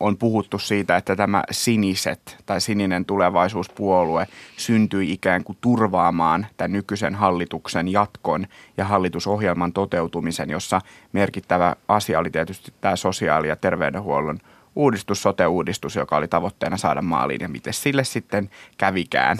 on 0.00 0.16
puhuttu 0.16 0.58
siitä, 0.58 0.96
että 0.96 1.16
tämä 1.16 1.42
siniset 1.50 2.36
tai 2.46 2.60
sininen 2.60 3.04
tulevaisuuspuolue 3.04 4.26
syntyi 4.56 5.12
ikään 5.12 5.44
kuin 5.44 5.58
turvaamaan 5.60 6.46
tämän 6.56 6.72
nykyisen 6.72 7.14
hallituksen 7.14 7.88
jatkon 7.88 8.46
ja 8.76 8.84
hallitusohjelman 8.84 9.72
toteutumisen, 9.72 10.50
jossa 10.50 10.80
merkittävä 11.12 11.76
asia 11.88 12.18
oli 12.18 12.30
tietysti 12.30 12.72
tämä 12.80 12.96
sosiaali- 12.96 13.48
ja 13.48 13.56
terveydenhuollon 13.56 14.38
uudistus, 14.76 15.22
sote-uudistus, 15.22 15.96
joka 15.96 16.16
oli 16.16 16.28
tavoitteena 16.28 16.76
saada 16.76 17.02
maaliin 17.02 17.40
ja 17.40 17.48
miten 17.48 17.72
sille 17.72 18.04
sitten 18.04 18.50
kävikään. 18.78 19.38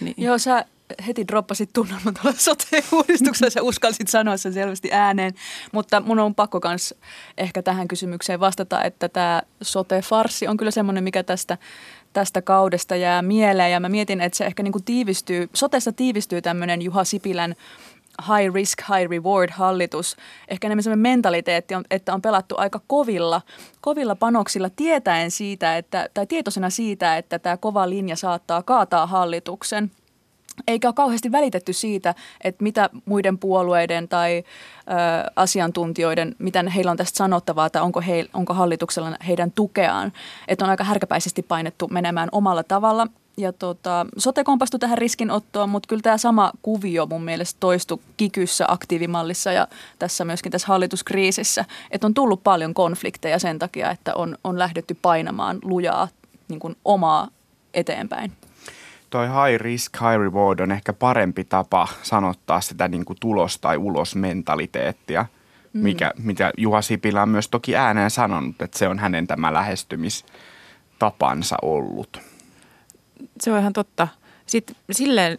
Niin. 0.00 0.14
Joo, 0.16 0.38
sä 0.38 0.64
heti 1.06 1.26
droppasit 1.28 1.70
tunnelman 1.72 2.14
tuolla 2.14 2.38
sote-uudistuksessa 2.38 3.58
ja 3.58 3.64
uskalsit 3.72 4.08
sanoa 4.08 4.36
sen 4.36 4.52
selvästi 4.52 4.88
ääneen. 4.92 5.34
Mutta 5.72 6.00
mun 6.00 6.18
on 6.18 6.34
pakko 6.34 6.60
myös 6.64 6.94
ehkä 7.38 7.62
tähän 7.62 7.88
kysymykseen 7.88 8.40
vastata, 8.40 8.84
että 8.84 9.08
tämä 9.08 9.42
sote-farsi 9.62 10.48
on 10.48 10.56
kyllä 10.56 10.70
semmoinen, 10.70 11.04
mikä 11.04 11.22
tästä 11.22 11.58
tästä 12.12 12.42
kaudesta 12.42 12.96
jää 12.96 13.22
mieleen 13.22 13.72
ja 13.72 13.80
mä 13.80 13.88
mietin, 13.88 14.20
että 14.20 14.38
se 14.38 14.44
ehkä 14.44 14.62
niin 14.62 14.72
kuin 14.72 14.84
tiivistyy, 14.84 15.48
sotessa 15.54 15.92
tiivistyy 15.92 16.42
tämmöinen 16.42 16.82
Juha 16.82 17.04
Sipilän 17.04 17.54
high 18.20 18.54
risk, 18.54 18.78
high 18.80 19.10
reward 19.10 19.50
hallitus. 19.50 20.16
Ehkä 20.48 20.66
enemmän 20.66 20.82
sellainen 20.82 21.02
mentaliteetti, 21.02 21.74
on, 21.74 21.84
että 21.90 22.14
on 22.14 22.22
pelattu 22.22 22.54
aika 22.58 22.80
kovilla, 22.86 23.42
kovilla 23.80 24.14
panoksilla 24.14 24.70
tietäen 24.70 25.30
siitä, 25.30 25.76
että, 25.76 26.08
tai 26.14 26.26
tietoisena 26.26 26.70
siitä, 26.70 27.16
että 27.16 27.38
tämä 27.38 27.56
kova 27.56 27.90
linja 27.90 28.16
saattaa 28.16 28.62
kaataa 28.62 29.06
hallituksen– 29.06 29.90
eikä 30.66 30.88
ole 30.88 30.94
kauheasti 30.94 31.32
välitetty 31.32 31.72
siitä, 31.72 32.14
että 32.44 32.62
mitä 32.62 32.90
muiden 33.04 33.38
puolueiden 33.38 34.08
tai 34.08 34.44
ö, 34.46 35.30
asiantuntijoiden, 35.36 36.36
mitä 36.38 36.64
heillä 36.74 36.90
on 36.90 36.96
tästä 36.96 37.16
sanottavaa 37.16 37.70
tai 37.70 37.82
onko, 37.82 38.00
he, 38.00 38.26
onko 38.34 38.54
hallituksella 38.54 39.16
heidän 39.26 39.50
tukeaan. 39.50 40.12
Että 40.48 40.64
on 40.64 40.70
aika 40.70 40.84
härkäpäisesti 40.84 41.42
painettu 41.42 41.88
menemään 41.88 42.28
omalla 42.32 42.62
tavalla. 42.62 43.06
Ja 43.36 43.52
tota, 43.52 44.06
sote 44.18 44.44
kompastui 44.44 44.80
tähän 44.80 44.98
riskinottoon, 44.98 45.70
mutta 45.70 45.86
kyllä 45.86 46.02
tämä 46.02 46.18
sama 46.18 46.52
kuvio 46.62 47.06
mun 47.06 47.24
mielestä 47.24 47.56
toistui 47.60 47.98
kikyssä, 48.16 48.64
aktiivimallissa 48.68 49.52
ja 49.52 49.68
tässä 49.98 50.24
myöskin 50.24 50.52
tässä 50.52 50.68
hallituskriisissä. 50.68 51.64
Että 51.90 52.06
on 52.06 52.14
tullut 52.14 52.42
paljon 52.44 52.74
konflikteja 52.74 53.38
sen 53.38 53.58
takia, 53.58 53.90
että 53.90 54.14
on, 54.14 54.38
on 54.44 54.58
lähdetty 54.58 54.96
painamaan 55.02 55.58
lujaa 55.62 56.08
niin 56.48 56.60
kuin 56.60 56.76
omaa 56.84 57.28
eteenpäin 57.74 58.32
toi 59.12 59.26
high 59.26 59.60
risk, 59.60 60.00
high 60.00 60.18
reward 60.18 60.60
on 60.60 60.72
ehkä 60.72 60.92
parempi 60.92 61.44
tapa 61.44 61.88
sanottaa 62.02 62.60
sitä 62.60 62.88
niin 62.88 63.04
kuin 63.04 63.16
tulos- 63.20 63.58
tai 63.60 63.76
ulosmentaliteettia, 63.76 65.26
mm. 65.72 65.82
mikä, 65.82 66.12
mitä 66.18 66.52
Juha 66.56 66.82
Sipilä 66.82 67.22
on 67.22 67.28
myös 67.28 67.48
toki 67.48 67.76
ääneen 67.76 68.10
sanonut, 68.10 68.62
että 68.62 68.78
se 68.78 68.88
on 68.88 68.98
hänen 68.98 69.26
tämä 69.26 69.52
lähestymistapansa 69.52 71.56
ollut. 71.62 72.20
Se 73.40 73.52
on 73.52 73.58
ihan 73.58 73.72
totta. 73.72 74.08
Sitten 74.46 74.76
silleen, 74.90 75.36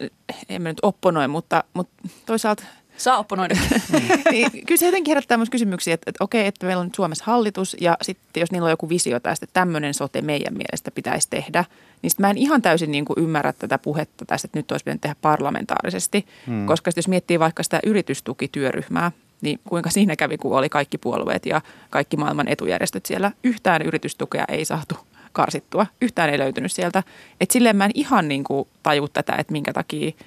en 0.48 0.62
mä 0.62 0.68
nyt 0.68 0.78
opponoi, 0.82 1.28
mutta, 1.28 1.64
mutta 1.74 2.08
toisaalta– 2.26 2.62
Saa 2.96 3.18
opponoida. 3.18 3.54
niin, 4.30 4.50
kyllä 4.50 4.78
se 4.78 4.86
jotenkin 4.86 5.10
herättää 5.10 5.36
myös 5.36 5.50
kysymyksiä, 5.50 5.94
että, 5.94 6.10
että 6.10 6.24
okei, 6.24 6.46
että 6.46 6.66
meillä 6.66 6.80
on 6.80 6.86
nyt 6.86 6.94
Suomessa 6.94 7.24
hallitus 7.26 7.76
ja 7.80 7.96
sitten 8.02 8.40
jos 8.40 8.52
niillä 8.52 8.64
on 8.64 8.70
joku 8.70 8.88
visio 8.88 9.20
tästä, 9.20 9.44
että 9.44 9.60
tämmöinen 9.60 9.94
sote 9.94 10.22
meidän 10.22 10.54
mielestä 10.54 10.90
pitäisi 10.90 11.30
tehdä, 11.30 11.64
niin 12.04 12.12
mä 12.18 12.30
en 12.30 12.38
ihan 12.38 12.62
täysin 12.62 12.90
niin 12.90 13.04
kuin 13.04 13.16
ymmärrä 13.18 13.52
tätä 13.52 13.78
puhetta 13.78 14.24
tästä, 14.24 14.46
että 14.46 14.58
nyt 14.58 14.70
olisi 14.70 14.84
pitänyt 14.84 15.00
tehdä 15.00 15.16
parlamentaarisesti, 15.22 16.26
hmm. 16.46 16.66
koska 16.66 16.90
jos 16.96 17.08
miettii 17.08 17.38
vaikka 17.38 17.62
sitä 17.62 17.80
yritystukityöryhmää, 17.86 19.12
niin 19.40 19.60
kuinka 19.68 19.90
siinä 19.90 20.16
kävi, 20.16 20.38
kun 20.38 20.58
oli 20.58 20.68
kaikki 20.68 20.98
puolueet 20.98 21.46
ja 21.46 21.60
kaikki 21.90 22.16
maailman 22.16 22.48
etujärjestöt 22.48 23.06
siellä, 23.06 23.32
yhtään 23.44 23.82
yritystukea 23.82 24.44
ei 24.48 24.64
saatu 24.64 24.98
karsittua, 25.32 25.86
yhtään 26.02 26.30
ei 26.30 26.38
löytynyt 26.38 26.72
sieltä. 26.72 27.02
Että 27.40 27.52
silleen 27.52 27.76
mä 27.76 27.84
en 27.84 27.90
ihan 27.94 28.28
niin 28.28 28.44
kuin 28.44 28.68
taju 28.82 29.08
tätä, 29.08 29.34
että 29.38 29.52
minkä 29.52 29.72
takia– 29.72 30.12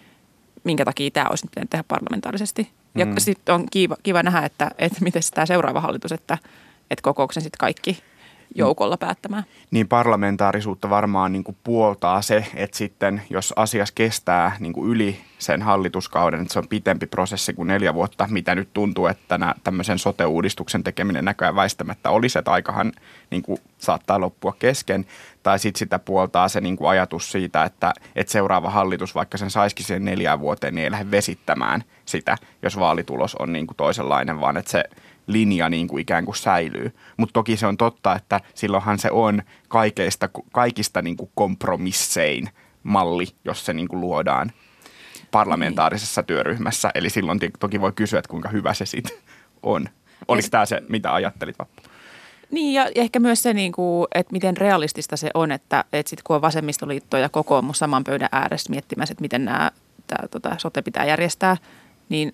minkä 0.67 0.85
takia 0.85 1.11
tämä 1.11 1.29
olisi 1.29 1.47
pitänyt 1.47 1.69
tehdä 1.69 1.83
parlamentaarisesti. 1.87 2.69
Ja 2.95 3.05
mm. 3.05 3.13
sitten 3.17 3.55
on 3.55 3.65
kiva, 3.71 3.97
kiva 4.03 4.23
nähdä, 4.23 4.41
että, 4.41 4.71
että 4.77 5.03
miten 5.03 5.21
tämä 5.33 5.45
seuraava 5.45 5.81
hallitus, 5.81 6.11
että, 6.11 6.37
että 6.91 7.01
kokouksen 7.01 7.43
sitten 7.43 7.59
kaikki 7.59 7.99
joukolla 8.55 8.97
päättämään. 8.97 9.43
Niin 9.71 9.87
parlamentaarisuutta 9.87 10.89
varmaan 10.89 11.31
niin 11.31 11.43
kuin 11.43 11.57
puoltaa 11.63 12.21
se, 12.21 12.45
että 12.55 12.77
sitten 12.77 13.21
jos 13.29 13.53
asias 13.55 13.91
kestää 13.91 14.57
niin 14.59 14.73
kuin 14.73 14.89
yli 14.89 15.19
sen 15.39 15.61
hallituskauden, 15.61 16.41
että 16.41 16.53
se 16.53 16.59
on 16.59 16.67
pitempi 16.67 17.05
prosessi 17.07 17.53
kuin 17.53 17.67
neljä 17.67 17.93
vuotta, 17.93 18.27
mitä 18.31 18.55
nyt 18.55 18.69
tuntuu, 18.73 19.07
että 19.07 19.37
nämä, 19.37 19.53
tämmöisen 19.63 19.99
sote-uudistuksen 19.99 20.83
tekeminen 20.83 21.25
näköjään 21.25 21.55
väistämättä 21.55 22.09
olisi, 22.09 22.39
että 22.39 22.51
aikahan 22.51 22.91
niin 23.29 23.43
kuin 23.43 23.59
saattaa 23.77 24.21
loppua 24.21 24.55
kesken. 24.59 25.05
Tai 25.43 25.59
sitten 25.59 25.79
sitä 25.79 25.99
puoltaa 25.99 26.47
se 26.47 26.61
niin 26.61 26.77
kuin 26.77 26.89
ajatus 26.89 27.31
siitä, 27.31 27.63
että, 27.63 27.93
että 28.15 28.31
seuraava 28.31 28.69
hallitus, 28.69 29.15
vaikka 29.15 29.37
sen 29.37 29.49
saisikin 29.49 29.85
sen 29.85 30.05
neljään 30.05 30.39
vuoteen, 30.39 30.75
niin 30.75 30.83
ei 30.83 30.91
lähde 30.91 31.11
vesittämään 31.11 31.83
sitä, 32.05 32.37
jos 32.61 32.79
vaalitulos 32.79 33.35
on 33.35 33.53
niin 33.53 33.67
kuin 33.67 33.77
toisenlainen, 33.77 34.41
vaan 34.41 34.57
että 34.57 34.71
se– 34.71 34.83
linja 35.27 35.69
niin 35.69 35.87
kuin 35.87 36.01
ikään 36.01 36.25
kuin 36.25 36.35
säilyy. 36.35 36.95
Mutta 37.17 37.33
toki 37.33 37.57
se 37.57 37.67
on 37.67 37.77
totta, 37.77 38.15
että 38.15 38.41
silloinhan 38.53 38.99
se 38.99 39.11
on 39.11 39.41
kaikista, 39.67 40.29
kaikista 40.51 41.01
niin 41.01 41.17
kuin 41.17 41.31
kompromissein 41.35 42.49
malli, 42.83 43.27
jos 43.45 43.65
se 43.65 43.73
niin 43.73 43.87
kuin 43.87 44.01
luodaan 44.01 44.51
parlamentaarisessa 45.31 46.23
työryhmässä. 46.23 46.91
Eli 46.95 47.09
silloin 47.09 47.39
toki 47.59 47.81
voi 47.81 47.91
kysyä, 47.91 48.19
että 48.19 48.29
kuinka 48.29 48.49
hyvä 48.49 48.73
se 48.73 48.85
sitten 48.85 49.17
on. 49.63 49.89
Oliko 50.27 50.47
tämä 50.51 50.65
se, 50.65 50.81
mitä 50.89 51.13
ajattelit 51.13 51.59
Vappu? 51.59 51.81
Niin 52.51 52.73
ja 52.73 52.89
ehkä 52.95 53.19
myös 53.19 53.43
se, 53.43 53.53
niin 53.53 53.71
kuin, 53.71 54.07
että 54.15 54.31
miten 54.33 54.57
realistista 54.57 55.17
se 55.17 55.29
on, 55.33 55.51
että, 55.51 55.83
että 55.93 56.09
sitten 56.09 56.23
kun 56.23 56.35
on 56.35 56.41
vasemmistoliitto 56.41 57.17
ja 57.17 57.29
kokoomus 57.29 57.79
saman 57.79 58.03
pöydän 58.03 58.29
ääressä 58.31 58.69
miettimässä, 58.69 59.13
että 59.13 59.21
miten 59.21 59.45
nämä, 59.45 59.71
tämä, 60.07 60.27
tota, 60.27 60.55
sote 60.57 60.81
pitää 60.81 61.05
järjestää, 61.05 61.57
niin 62.09 62.33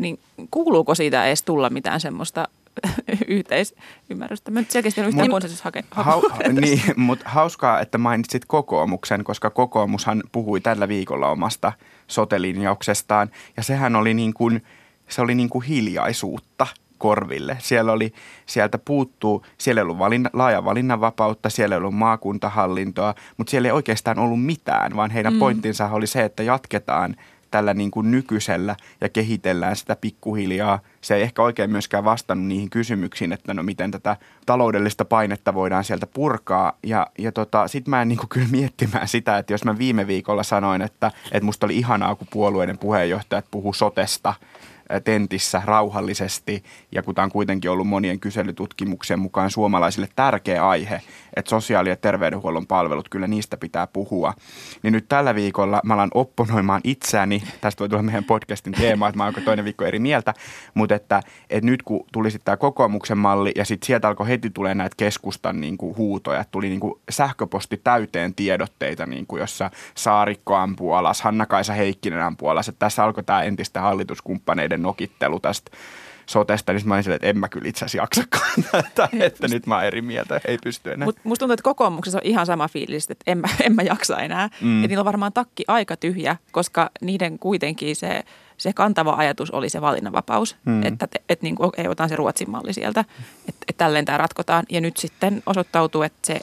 niin 0.00 0.18
kuuluuko 0.50 0.94
siitä 0.94 1.26
edes 1.26 1.42
tulla 1.42 1.70
mitään 1.70 2.00
semmoista 2.00 2.48
yhteisymmärrystä? 3.28 4.50
Mä 4.50 4.60
nyt 4.60 4.70
selkeästi 4.70 5.00
on 5.00 5.06
yhtään 5.06 5.30
konsensushake. 5.30 5.84
Hau, 5.90 6.22
niin, 6.60 6.82
mutta 6.96 7.28
hauskaa, 7.28 7.80
että 7.80 7.98
mainitsit 7.98 8.44
kokoomuksen, 8.44 9.24
koska 9.24 9.50
kokoomushan 9.50 10.22
puhui 10.32 10.60
tällä 10.60 10.88
viikolla 10.88 11.30
omasta 11.30 11.72
sotelinjauksestaan. 12.06 13.30
Ja 13.56 13.62
sehän 13.62 13.96
oli 13.96 14.14
niin 14.14 14.34
kuin, 14.34 14.64
se 15.08 15.22
oli 15.22 15.34
niin 15.34 15.48
kuin 15.48 15.64
hiljaisuutta 15.64 16.66
korville. 16.98 17.56
Siellä 17.60 17.92
oli, 17.92 18.12
sieltä 18.46 18.78
puuttuu, 18.78 19.44
siellä 19.58 19.80
ei 19.80 19.82
ollut 19.82 19.98
valinna, 19.98 20.30
laaja 20.32 20.64
valinnanvapautta, 20.64 21.50
siellä 21.50 21.74
ei 21.74 21.78
ollut 21.78 21.94
maakuntahallintoa, 21.94 23.14
mutta 23.36 23.50
siellä 23.50 23.68
ei 23.68 23.72
oikeastaan 23.72 24.18
ollut 24.18 24.44
mitään, 24.44 24.96
vaan 24.96 25.10
heidän 25.10 25.32
mm. 25.32 25.38
pointtinsa 25.38 25.88
oli 25.88 26.06
se, 26.06 26.24
että 26.24 26.42
jatketaan– 26.42 27.16
tällä 27.50 27.74
niin 27.74 27.90
kuin 27.90 28.10
nykyisellä 28.10 28.76
ja 29.00 29.08
kehitellään 29.08 29.76
sitä 29.76 29.96
pikkuhiljaa. 29.96 30.78
Se 31.00 31.14
ei 31.14 31.22
ehkä 31.22 31.42
oikein 31.42 31.70
myöskään 31.70 32.04
vastannut 32.04 32.46
niihin 32.46 32.70
kysymyksiin, 32.70 33.32
että 33.32 33.54
no 33.54 33.62
miten 33.62 33.90
tätä 33.90 34.16
taloudellista 34.46 35.04
painetta 35.04 35.54
voidaan 35.54 35.84
sieltä 35.84 36.06
purkaa. 36.06 36.72
Ja, 36.86 37.06
ja 37.18 37.32
tota, 37.32 37.68
sitten 37.68 37.90
mä 37.90 38.02
en 38.02 38.08
niin 38.08 38.18
kuin 38.18 38.28
kyllä 38.28 38.48
miettimään 38.58 39.08
sitä, 39.08 39.38
että 39.38 39.52
jos 39.52 39.64
mä 39.64 39.78
viime 39.78 40.06
viikolla 40.06 40.42
sanoin, 40.42 40.82
että, 40.82 41.10
että 41.32 41.44
musta 41.44 41.66
oli 41.66 41.76
ihanaa, 41.76 42.14
kun 42.14 42.26
puolueiden 42.30 42.78
puheenjohtajat 42.78 43.44
puhuu 43.50 43.72
sotesta– 43.72 44.34
tentissä 45.04 45.62
rauhallisesti. 45.64 46.64
Ja 46.92 47.02
kun 47.02 47.14
tämä 47.14 47.24
on 47.24 47.32
kuitenkin 47.32 47.70
ollut 47.70 47.86
monien 47.86 48.20
kyselytutkimuksien 48.20 49.18
mukaan 49.20 49.50
suomalaisille 49.50 50.08
tärkeä 50.16 50.68
aihe, 50.68 51.00
että 51.36 51.50
sosiaali- 51.50 51.88
ja 51.88 51.96
terveydenhuollon 51.96 52.66
palvelut, 52.66 53.08
kyllä 53.08 53.26
niistä 53.26 53.56
pitää 53.56 53.86
puhua. 53.86 54.34
Niin 54.82 54.92
nyt 54.92 55.08
tällä 55.08 55.34
viikolla 55.34 55.80
mä 55.84 55.94
alan 55.94 56.10
opponoimaan 56.14 56.80
itseäni, 56.84 57.42
tästä 57.60 57.80
voi 57.80 57.88
tulla 57.88 58.02
meidän 58.02 58.24
podcastin 58.24 58.72
teema, 58.72 59.08
että 59.08 59.16
mä 59.16 59.24
oon 59.24 59.34
toinen 59.44 59.64
viikko 59.64 59.84
eri 59.84 59.98
mieltä, 59.98 60.34
mutta 60.74 60.94
että, 60.94 61.20
että 61.50 61.66
nyt 61.66 61.82
kun 61.82 62.06
tuli 62.12 62.30
sitten 62.30 62.44
tämä 62.44 62.56
kokoomuksen 62.56 63.18
malli 63.18 63.52
ja 63.56 63.64
sitten 63.64 63.86
sieltä 63.86 64.08
alkoi 64.08 64.28
heti 64.28 64.50
tulee 64.50 64.74
näitä 64.74 64.94
keskustan 64.96 65.60
niin 65.60 65.78
kuin 65.78 65.96
huutoja, 65.96 66.44
tuli 66.50 66.68
niin 66.68 66.80
kuin 66.80 66.94
sähköposti 67.10 67.80
täyteen 67.84 68.34
tiedotteita, 68.34 69.06
niin 69.06 69.26
kuin 69.26 69.40
jossa 69.40 69.70
Saarikko 69.94 70.54
ampuu 70.54 70.92
alas, 70.92 71.22
Hanna-Kaisa 71.22 71.72
Heikkinen 71.72 72.22
ampuu 72.22 72.48
alas, 72.48 72.68
että 72.68 72.78
tässä 72.78 73.04
alkoi 73.04 73.24
tämä 73.24 73.42
entistä 73.42 73.80
hallituskumppaneiden 73.80 74.79
nokittelu 74.82 75.40
tästä 75.40 75.70
sotesta, 76.30 76.72
niin 76.72 76.88
mä 76.88 76.94
olin 76.94 77.12
että 77.12 77.26
en 77.26 77.38
mä 77.38 77.48
kyllä 77.48 77.68
itse 77.68 77.84
asiassa 77.84 77.98
jaksakaan 77.98 78.64
tätä, 78.72 79.08
että 79.20 79.48
nyt 79.48 79.66
mä 79.66 79.74
oon 79.74 79.84
eri 79.84 80.02
mieltä, 80.02 80.40
ei 80.44 80.58
pysty 80.64 80.92
enää. 80.92 81.06
Mut 81.06 81.16
musta 81.24 81.40
tuntuu, 81.40 81.52
että 81.52 81.62
kokoomuksessa 81.62 82.18
on 82.18 82.26
ihan 82.26 82.46
sama 82.46 82.68
fiilis, 82.68 83.10
että 83.10 83.24
en 83.26 83.38
mä, 83.38 83.48
en 83.66 83.74
mä 83.74 83.82
jaksa 83.82 84.18
enää. 84.18 84.48
Mm. 84.60 84.78
Että 84.78 84.88
niillä 84.88 85.00
on 85.00 85.04
varmaan 85.04 85.32
takki 85.32 85.64
aika 85.68 85.96
tyhjä, 85.96 86.36
koska 86.52 86.90
niiden 87.00 87.38
kuitenkin 87.38 87.96
se, 87.96 88.24
se 88.56 88.72
kantava 88.72 89.14
ajatus 89.16 89.50
oli 89.50 89.68
se 89.68 89.80
valinnanvapaus, 89.80 90.56
mm. 90.64 90.82
että 90.82 91.04
et, 91.04 91.22
et, 91.28 91.42
niin 91.42 91.56
kuin, 91.56 91.70
ei 91.76 91.88
otan 91.88 92.08
se 92.08 92.16
Ruotsin 92.16 92.50
malli 92.50 92.72
sieltä, 92.72 93.04
että 93.48 93.64
et 93.68 93.76
tälleen 93.76 94.04
tämä 94.04 94.18
ratkotaan. 94.18 94.64
Ja 94.68 94.80
nyt 94.80 94.96
sitten 94.96 95.42
osoittautuu, 95.46 96.02
että 96.02 96.26
se, 96.26 96.40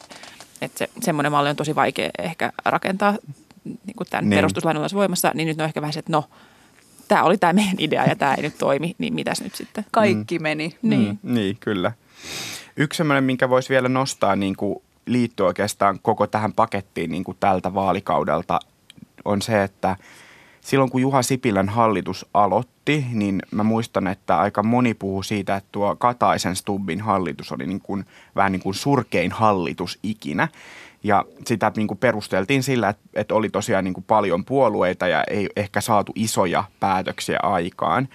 että 0.61 0.77
se, 0.77 0.89
semmoinen 1.01 1.31
malli 1.31 1.49
on 1.49 1.55
tosi 1.55 1.75
vaikea 1.75 2.09
ehkä 2.19 2.51
rakentaa 2.65 3.17
niin 3.63 3.95
kuin 3.97 4.07
tämän 4.09 4.29
niin. 4.29 4.37
perustuslain 4.37 4.77
voimassa, 4.93 5.31
niin 5.33 5.47
nyt 5.47 5.59
on 5.59 5.65
ehkä 5.65 5.81
vähän 5.81 5.93
se, 5.93 5.99
että 5.99 6.11
no– 6.11 6.23
tämä 7.07 7.23
oli 7.23 7.37
tämä 7.37 7.53
meidän 7.53 7.75
idea 7.77 8.05
ja 8.05 8.15
tämä 8.15 8.33
ei 8.33 8.41
nyt 8.41 8.57
toimi, 8.57 8.95
niin 8.97 9.13
mitäs 9.13 9.41
nyt 9.41 9.55
sitten? 9.55 9.85
Kaikki 9.91 10.39
mm. 10.39 10.43
meni. 10.43 10.77
Niin. 10.81 11.19
Mm, 11.23 11.33
niin, 11.33 11.57
kyllä. 11.59 11.91
Yksi 12.77 12.97
sellainen, 12.97 13.23
minkä 13.23 13.49
voisi 13.49 13.69
vielä 13.69 13.89
nostaa 13.89 14.35
niin 14.35 14.55
kuin 14.55 14.75
liittyy 15.05 15.45
oikeastaan 15.45 15.99
koko 16.01 16.27
tähän 16.27 16.53
pakettiin 16.53 17.11
niin 17.11 17.23
kuin 17.23 17.37
tältä 17.39 17.73
vaalikaudelta, 17.73 18.59
on 19.25 19.41
se, 19.41 19.63
että 19.63 19.95
silloin 20.61 20.91
kun 20.91 21.01
Juha 21.01 21.21
Sipilän 21.21 21.69
hallitus 21.69 22.25
aloitti, 22.33 23.05
niin 23.11 23.41
mä 23.51 23.63
muistan, 23.63 24.07
että 24.07 24.37
aika 24.37 24.63
moni 24.63 24.93
puhuu 24.93 25.23
siitä, 25.23 25.55
että 25.55 25.69
tuo 25.71 25.95
Kataisen 25.95 26.55
Stubbin 26.55 27.01
hallitus 27.01 27.51
oli 27.51 27.67
niin 27.67 27.81
kuin, 27.81 28.05
vähän 28.35 28.51
niin 28.51 28.61
kuin 28.61 28.75
surkein 28.75 29.31
hallitus 29.31 29.99
ikinä. 30.03 30.47
Ja 31.03 31.25
sitä 31.45 31.71
niin 31.75 31.87
kuin 31.87 31.97
perusteltiin 31.97 32.63
sillä, 32.63 32.89
että, 32.89 33.03
että 33.13 33.35
oli 33.35 33.49
tosiaan 33.49 33.83
niin 33.83 33.93
kuin 33.93 34.03
paljon 34.03 34.45
puolueita 34.45 35.07
ja 35.07 35.23
ei 35.29 35.49
ehkä 35.55 35.81
saatu 35.81 36.11
isoja 36.15 36.63
päätöksiä 36.79 37.39
aikaan. 37.43 38.07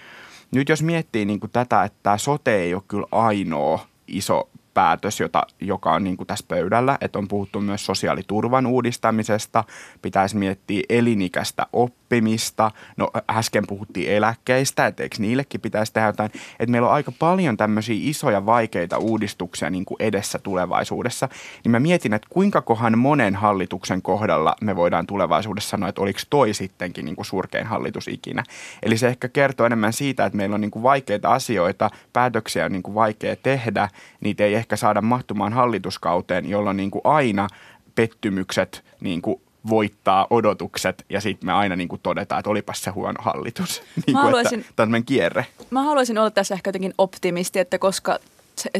Nyt 0.51 0.69
jos 0.69 0.83
miettii 0.83 1.25
niin 1.25 1.39
kuin 1.39 1.51
tätä, 1.51 1.83
että 1.83 1.99
tämä 2.03 2.17
sote 2.17 2.55
ei 2.55 2.73
ole 2.73 2.83
kyllä 2.87 3.07
ainoa 3.11 3.85
iso 4.07 4.49
päätös, 4.73 5.19
jota, 5.19 5.43
joka 5.61 5.93
on 5.93 6.03
niin 6.03 6.17
kuin 6.17 6.27
tässä 6.27 6.45
pöydällä, 6.47 6.97
että 7.01 7.19
on 7.19 7.27
puhuttu 7.27 7.61
myös 7.61 7.85
sosiaaliturvan 7.85 8.65
uudistamisesta, 8.65 9.63
pitäisi 10.01 10.37
miettiä 10.37 10.83
elinikäistä 10.89 11.67
oppimista, 11.73 12.71
no 12.97 13.09
äsken 13.29 13.63
puhuttiin 13.67 14.11
eläkkeistä, 14.11 14.87
että 14.87 15.03
eikö 15.03 15.15
niillekin 15.19 15.61
pitäisi 15.61 15.93
tehdä 15.93 16.07
jotain, 16.07 16.31
että 16.59 16.71
meillä 16.71 16.87
on 16.87 16.93
aika 16.93 17.11
paljon 17.19 17.57
tämmöisiä 17.57 17.95
isoja 17.99 18.45
vaikeita 18.45 18.97
uudistuksia 18.97 19.69
niin 19.69 19.85
kuin 19.85 19.97
edessä 19.99 20.39
tulevaisuudessa, 20.39 21.29
niin 21.63 21.71
mä 21.71 21.79
mietin, 21.79 22.13
että 22.13 22.27
kuinka 22.31 22.61
kohan 22.61 22.97
monen 22.97 23.35
hallituksen 23.35 24.01
kohdalla 24.01 24.55
me 24.61 24.75
voidaan 24.75 25.07
tulevaisuudessa 25.07 25.69
sanoa, 25.69 25.89
että 25.89 26.01
oliko 26.01 26.19
toi 26.29 26.53
sittenkin 26.53 27.05
niin 27.05 27.15
kuin 27.15 27.25
surkein 27.25 27.67
hallitus 27.67 28.07
ikinä. 28.07 28.43
Eli 28.83 28.97
se 28.97 29.07
ehkä 29.07 29.29
kertoo 29.29 29.65
enemmän 29.65 29.93
siitä, 29.93 30.25
että 30.25 30.37
meillä 30.37 30.53
on 30.53 30.61
niin 30.61 30.71
kuin 30.71 30.83
vaikeita 30.83 31.33
asioita, 31.33 31.89
päätöksiä 32.13 32.65
on 32.65 32.71
niin 32.71 32.83
kuin 32.83 32.95
vaikea 32.95 33.35
tehdä, 33.35 33.89
niitä 34.21 34.43
ei 34.43 34.55
ehkä 34.63 34.75
saada 34.75 35.01
mahtumaan 35.01 35.53
hallituskauteen, 35.53 36.49
jolloin 36.49 36.77
niin 36.77 36.91
kuin 36.91 37.01
aina 37.03 37.47
pettymykset 37.95 38.83
niin 38.99 39.21
kuin 39.21 39.41
voittaa 39.69 40.27
odotukset 40.29 41.05
ja 41.09 41.21
sitten 41.21 41.45
me 41.45 41.53
aina 41.53 41.75
niin 41.75 41.87
kuin 41.87 42.01
todetaan, 42.03 42.39
että 42.39 42.49
olipas 42.49 42.81
se 42.81 42.91
huono 42.91 43.21
hallitus. 43.21 43.81
niin 43.95 44.03
kuin, 44.05 44.15
haluaisin, 44.15 44.59
että, 44.59 44.73
tämä 44.75 44.97
on 44.97 45.05
kierre. 45.05 45.45
Mä 45.69 45.83
haluaisin 45.83 46.17
olla 46.17 46.31
tässä 46.31 46.53
ehkä 46.55 46.67
jotenkin 46.67 46.93
optimisti, 46.97 47.59
että 47.59 47.79
koska 47.79 48.19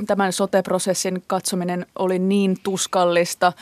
tämän 0.08 0.34
sote-prosessin 0.34 1.24
katsominen 1.28 1.86
oli 2.00 2.20
niin 2.20 2.58
tuskallista, 2.64 3.54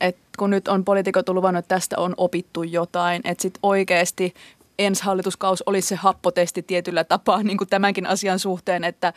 että 0.00 0.20
kun 0.38 0.50
nyt 0.50 0.68
on 0.68 0.84
poliitikot 0.84 1.28
luvannut, 1.28 1.64
että 1.64 1.74
tästä 1.74 1.98
on 1.98 2.14
opittu 2.16 2.62
jotain, 2.62 3.22
että 3.24 3.42
sitten 3.42 3.60
oikeasti 3.62 4.34
ensi 4.78 5.04
hallituskaus 5.04 5.62
olisi 5.66 5.88
se 5.88 5.94
happotesti 5.94 6.62
tietyllä 6.62 7.04
tapaa 7.04 7.42
niin 7.42 7.58
kuin 7.58 7.68
tämänkin 7.68 8.06
asian 8.06 8.38
suhteen, 8.38 8.84
että 8.84 9.12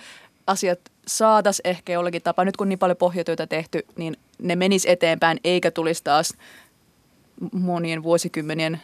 asiat 0.48 0.80
saataisiin 1.08 1.68
ehkä 1.68 1.94
jollakin 1.94 2.22
tapaa, 2.22 2.46
nyt 2.46 2.58
kun 2.58 2.70
niin 2.70 2.80
paljon 2.80 2.98
pohjatyötä 2.98 3.48
tehty, 3.48 3.86
niin 3.96 4.18
ne 4.42 4.56
menis 4.56 4.86
eteenpäin 4.86 5.40
eikä 5.44 5.72
tulisi 5.72 6.04
taas 6.04 6.34
monien 7.52 8.04
vuosikymmenien 8.04 8.82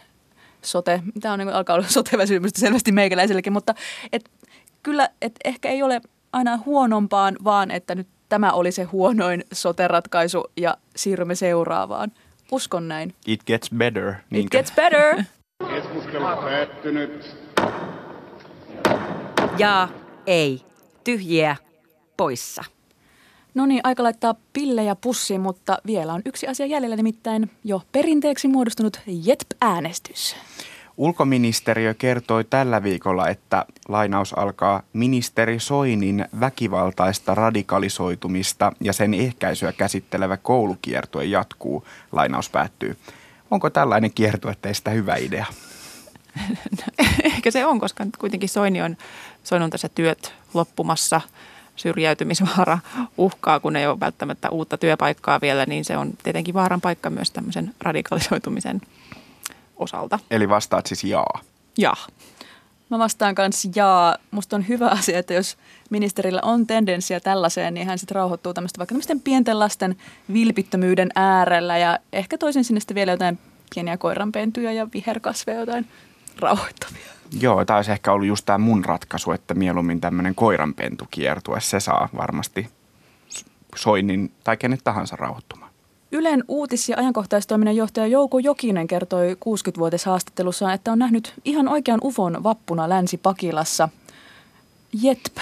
sote, 0.62 1.02
tämä 1.20 1.32
on 1.32 1.38
niin 1.38 1.48
alkaa 1.48 1.76
olla 1.76 1.88
soteväsymystä 1.98 2.60
selvästi 2.60 2.92
meikäläisellekin, 2.92 3.52
mutta 3.52 3.74
et, 4.12 4.30
kyllä, 4.82 5.08
et 5.22 5.32
ehkä 5.44 5.68
ei 5.68 5.82
ole 5.82 6.00
aina 6.32 6.58
huonompaan, 6.66 7.36
vaan 7.44 7.70
että 7.70 7.94
nyt 7.94 8.08
tämä 8.28 8.52
oli 8.52 8.72
se 8.72 8.82
huonoin 8.82 9.44
sote-ratkaisu 9.52 10.44
ja 10.56 10.76
siirrymme 10.96 11.34
seuraavaan. 11.34 12.12
Uskon 12.52 12.88
näin. 12.88 13.14
It 13.26 13.44
gets 13.46 13.70
better. 13.70 14.14
It 14.32 14.50
gets 14.50 14.72
better. 14.72 15.22
Keskustelu 15.68 16.24
päättynyt. 16.24 17.36
Ja 19.58 19.88
ei. 20.26 20.62
Tyhjiä 21.08 21.56
poissa. 22.16 22.64
No 23.54 23.66
niin, 23.66 23.80
aika 23.84 24.02
laittaa 24.02 24.34
pillejä 24.52 24.96
pussiin, 24.96 25.40
mutta 25.40 25.78
vielä 25.86 26.12
on 26.12 26.22
yksi 26.24 26.46
asia 26.46 26.66
jäljellä, 26.66 26.96
nimittäin 26.96 27.50
jo 27.64 27.82
perinteeksi 27.92 28.48
muodostunut 28.48 29.00
JETP-äänestys. 29.06 30.36
Ulkoministeriö 30.96 31.94
kertoi 31.94 32.44
tällä 32.44 32.82
viikolla, 32.82 33.28
että 33.28 33.66
lainaus 33.88 34.38
alkaa 34.38 34.82
ministeri 34.92 35.60
Soinin 35.60 36.24
väkivaltaista 36.40 37.34
radikalisoitumista 37.34 38.72
ja 38.80 38.92
sen 38.92 39.14
ehkäisyä 39.14 39.72
käsittelevä 39.72 40.36
koulukiertue 40.36 41.24
jatkuu. 41.24 41.86
Lainaus 42.12 42.50
päättyy. 42.50 42.96
Onko 43.50 43.70
tällainen 43.70 44.12
kiertue 44.12 44.56
teistä 44.62 44.90
hyvä 44.90 45.16
idea? 45.16 45.46
Ehkä 47.22 47.50
se 47.50 47.66
on, 47.66 47.80
koska 47.80 48.06
kuitenkin 48.18 48.48
Soini 48.48 48.82
on, 48.82 48.96
Soini 49.44 49.64
on 49.64 49.70
tässä 49.70 49.88
työt 49.88 50.34
loppumassa– 50.54 51.20
syrjäytymisvaara 51.78 52.78
uhkaa, 53.18 53.60
kun 53.60 53.76
ei 53.76 53.86
ole 53.86 54.00
välttämättä 54.00 54.50
uutta 54.50 54.78
työpaikkaa 54.78 55.40
vielä, 55.40 55.66
niin 55.66 55.84
se 55.84 55.96
on 55.96 56.12
tietenkin 56.22 56.54
vaaran 56.54 56.80
paikka 56.80 57.10
myös 57.10 57.30
tämmöisen 57.30 57.74
radikalisoitumisen 57.80 58.80
osalta. 59.76 60.18
Eli 60.30 60.48
vastaat 60.48 60.86
siis 60.86 61.04
jaa? 61.04 61.40
Jaa. 61.78 62.06
Mä 62.90 62.98
vastaan 62.98 63.34
kanssa 63.34 63.68
jaa. 63.74 64.16
Musta 64.30 64.56
on 64.56 64.68
hyvä 64.68 64.88
asia, 64.88 65.18
että 65.18 65.34
jos 65.34 65.56
ministerillä 65.90 66.40
on 66.42 66.66
tendenssiä 66.66 67.20
tällaiseen, 67.20 67.74
niin 67.74 67.86
hän 67.86 67.98
sitten 67.98 68.14
rauhoittuu 68.14 68.54
tämmöistä 68.54 68.78
vaikka 68.78 68.92
tämmöisten 68.92 69.20
pienten 69.20 69.58
lasten 69.58 69.96
vilpittömyyden 70.32 71.08
äärellä 71.14 71.78
ja 71.78 71.98
ehkä 72.12 72.38
toisin 72.38 72.64
sinne 72.64 72.80
sitten 72.80 72.94
vielä 72.94 73.12
jotain 73.12 73.38
pieniä 73.74 73.96
koiranpentyjä 73.96 74.72
ja 74.72 74.88
viherkasveja, 74.94 75.60
jotain 75.60 75.88
rauhoittavia. 76.38 77.12
Joo, 77.40 77.64
tämä 77.64 77.76
olisi 77.76 77.92
ehkä 77.92 78.12
ollut 78.12 78.28
just 78.28 78.46
tämä 78.46 78.58
mun 78.58 78.84
ratkaisu, 78.84 79.32
että 79.32 79.54
mieluummin 79.54 80.00
tämmöinen 80.00 80.34
koiranpentukiertue, 80.34 81.60
se 81.60 81.80
saa 81.80 82.08
varmasti 82.16 82.68
Soinin 83.76 84.32
tai 84.44 84.56
kenet 84.56 84.80
tahansa 84.84 85.16
rauhoittumaan. 85.16 85.70
Ylen 86.12 86.44
uutis- 86.48 86.88
ja 86.88 86.96
ajankohtaistoiminnan 86.98 87.76
johtaja 87.76 88.06
Jouko 88.06 88.38
Jokinen 88.38 88.86
kertoi 88.86 89.36
60-vuotishaastattelussaan, 89.40 90.74
että 90.74 90.92
on 90.92 90.98
nähnyt 90.98 91.34
ihan 91.44 91.68
oikean 91.68 92.00
ufon 92.02 92.42
vappuna 92.42 92.88
Länsi-Pakilassa. 92.88 93.88
Jetp, 95.02 95.38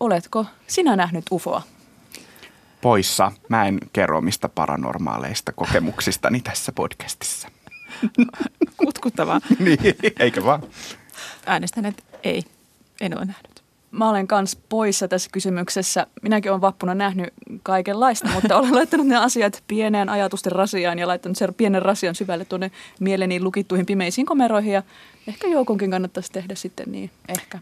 oletko 0.00 0.46
sinä 0.66 0.96
nähnyt 0.96 1.24
ufoa? 1.32 1.62
Poissa. 2.80 3.32
Mä 3.48 3.64
en 3.66 3.78
kerro 3.92 4.20
mistä 4.20 4.48
paranormaaleista 4.48 5.52
kokemuksistani 5.52 6.40
tässä 6.40 6.72
podcastissa. 6.72 7.48
Kutkuttavaa. 8.76 9.40
niin, 9.58 9.78
eikö 10.18 10.44
vaan? 10.44 10.62
Äänestän, 11.46 11.86
että 11.86 12.02
ei, 12.24 12.42
en 13.00 13.18
ole 13.18 13.24
nähnyt. 13.24 13.62
Mä 13.90 14.10
olen 14.10 14.28
kans 14.28 14.56
poissa 14.68 15.08
tässä 15.08 15.30
kysymyksessä. 15.32 16.06
Minäkin 16.22 16.50
olen 16.50 16.60
vappuna 16.60 16.94
nähnyt 16.94 17.34
kaikenlaista, 17.62 18.28
mutta 18.34 18.58
olen 18.58 18.74
laittanut 18.78 19.06
ne 19.06 19.16
asiat 19.16 19.62
pieneen 19.68 20.08
ajatusten 20.08 20.52
rasiaan 20.52 20.98
ja 20.98 21.08
laittanut 21.08 21.36
sen 21.36 21.54
pienen 21.54 21.82
rasian 21.82 22.14
syvälle 22.14 22.44
tuonne 22.44 22.70
mieleni 23.00 23.40
lukittuihin 23.40 23.86
pimeisiin 23.86 24.26
komeroihin. 24.26 24.72
Ja 24.72 24.82
ehkä 25.28 25.48
joukonkin 25.48 25.90
kannattaisi 25.90 26.32
tehdä 26.32 26.54
sitten 26.54 26.92
niin, 26.92 27.10
ehkä. 27.28 27.58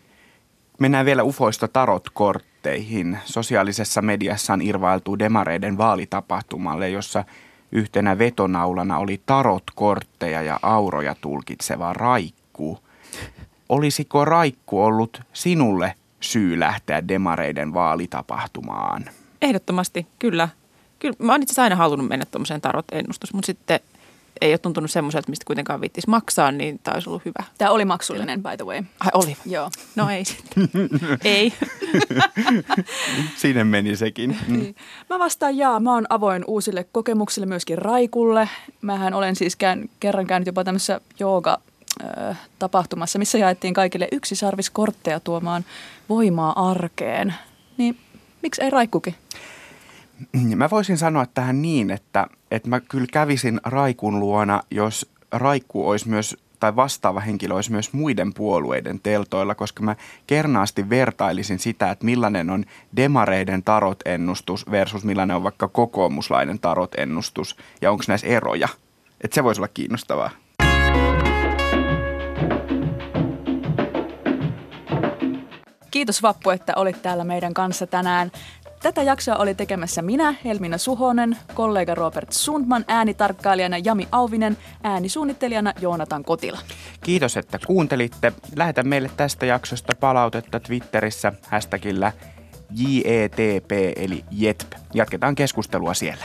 Mennään 0.79 1.07
vielä 1.07 1.23
ufoista 1.23 1.69
tarotkortteihin. 1.69 3.19
Sosiaalisessa 3.25 4.03
mediassa 4.03 4.53
on 4.53 4.63
irvailtu 4.63 5.19
demareiden 5.19 5.79
vaalitapahtumalle, 5.79 6.89
jossa 6.89 7.25
yhtenä 7.73 8.19
vetonaulana 8.19 8.99
oli 8.99 9.21
tarotkortteja 9.27 10.43
ja 10.43 10.59
auroja 10.63 11.15
tulkitseva 11.21 11.93
raikku– 11.93 12.79
Olisiko 13.71 14.25
Raikku 14.25 14.83
ollut 14.83 15.21
sinulle 15.33 15.95
syy 16.21 16.61
lähteä 16.61 17.09
demareiden 17.09 17.75
vaalitapahtumaan? 17.75 19.05
Ehdottomasti, 19.43 20.07
kyllä. 20.19 20.49
Kyllä 20.99 21.15
mä 21.19 21.33
oon 21.33 21.43
itse 21.43 21.63
aina 21.63 21.77
halunnut 21.77 22.09
mennä 22.09 22.25
tuommoiseen 22.25 22.61
tarot-ennustus, 22.61 23.33
mutta 23.35 23.47
sitten 23.47 23.81
ei 24.41 24.53
ole 24.53 24.59
tuntunut 24.59 24.91
semmoiselta, 24.91 25.31
mistä 25.31 25.45
kuitenkaan 25.45 25.81
viittis 25.81 26.07
maksaa, 26.07 26.53
niin 26.53 26.79
tämä 26.83 26.95
olisi 26.95 27.09
ollut 27.09 27.25
hyvä. 27.25 27.45
Tämä 27.59 27.71
oli 27.71 27.85
maksullinen, 27.85 28.43
by 28.43 28.57
the 28.57 28.65
way. 28.65 28.83
Ai 29.01 29.11
oli? 29.15 29.37
Joo. 29.47 29.71
No 29.97 30.11
ei 30.11 30.25
sitten. 30.25 30.69
ei. 31.25 31.53
Sinne 33.37 33.65
meni 33.65 33.97
sekin. 33.97 34.39
Mm. 34.49 34.75
Mä 35.11 35.19
vastaan 35.19 35.57
jaa. 35.57 35.81
Mä 35.81 35.95
oon 35.95 36.07
avoin 36.09 36.45
uusille 36.47 36.87
kokemuksille, 36.93 37.47
myöskin 37.47 37.79
Raikulle. 37.79 38.49
Mähän 38.83 39.15
olen 39.15 39.37
siis 39.37 39.57
kään, 39.57 39.89
kerran 40.01 40.27
käynyt 40.27 40.47
jopa 40.47 40.65
tämmöisessä 40.65 41.01
jooga 41.19 41.59
tapahtumassa, 42.59 43.19
missä 43.19 43.39
jaettiin 43.39 43.75
kaikille 43.75 44.09
yksi 44.13 44.37
sarviskortteja 44.37 45.21
tuomaan 45.21 45.65
voimaa 46.09 46.71
arkeen. 46.71 47.35
Niin 47.77 47.99
miksi 48.43 48.63
ei 48.63 48.71
Raikkukin? 48.71 49.15
Mä 50.57 50.71
voisin 50.71 50.99
sanoa 50.99 51.27
tähän 51.27 51.63
niin, 51.63 51.91
että, 51.91 52.27
että 52.51 52.69
mä 52.69 52.81
kyllä 52.81 53.07
kävisin 53.13 53.61
Raikun 53.65 54.21
luona, 54.21 54.63
jos 54.71 55.11
Raikku 55.33 55.89
olisi 55.89 56.09
myös 56.09 56.37
tai 56.61 56.77
vastaava 56.77 57.21
henkilö 57.21 57.55
olisi 57.55 57.73
myös 57.73 57.93
muiden 57.93 58.35
puolueiden 58.35 59.01
teltoilla, 59.01 59.55
koska 59.55 59.83
mä 59.83 59.97
kernaasti 60.27 60.91
vertailisin 60.91 61.59
sitä, 61.59 61.91
että 61.91 62.05
millainen 62.05 62.51
on 62.51 62.65
demareiden 62.97 63.63
tarot-ennustus 63.63 64.71
versus 64.71 65.05
millainen 65.05 65.37
on 65.37 65.43
vaikka 65.43 65.69
kokoomuslainen 65.69 66.59
tarot-ennustus 66.59 67.57
ja 67.81 67.91
onko 67.91 68.05
näissä 68.09 68.27
eroja. 68.27 68.69
Että 69.21 69.35
se 69.35 69.45
voisi 69.45 69.61
olla 69.61 69.69
kiinnostavaa. 69.69 70.31
kiitos 75.91 76.23
Vappu, 76.23 76.51
että 76.51 76.73
olit 76.77 77.03
täällä 77.03 77.25
meidän 77.25 77.55
kanssa 77.55 77.87
tänään. 77.87 78.33
Tätä 78.83 79.03
jaksoa 79.03 79.37
oli 79.37 79.55
tekemässä 79.55 80.03
minä, 80.03 80.35
Helmina 80.45 80.79
Suhonen, 80.79 81.37
kollega 81.55 81.95
Robert 81.95 82.33
Sundman, 82.33 82.85
äänitarkkailijana 82.89 83.79
Jami 83.79 84.09
Auvinen, 84.13 84.57
äänisuunnittelijana 84.83 85.73
Joonatan 85.81 86.25
Kotila. 86.25 86.59
Kiitos, 87.05 87.37
että 87.37 87.59
kuuntelitte. 87.67 88.33
Lähetä 88.57 88.83
meille 88.83 89.11
tästä 89.17 89.47
jaksosta 89.47 89.93
palautetta 90.01 90.61
Twitterissä 90.61 91.33
hashtagillä 91.49 92.13
JETP 92.77 93.73
eli 93.97 94.25
JETP. 94.31 94.73
Jatketaan 94.95 95.35
keskustelua 95.35 95.95
siellä. 95.95 96.25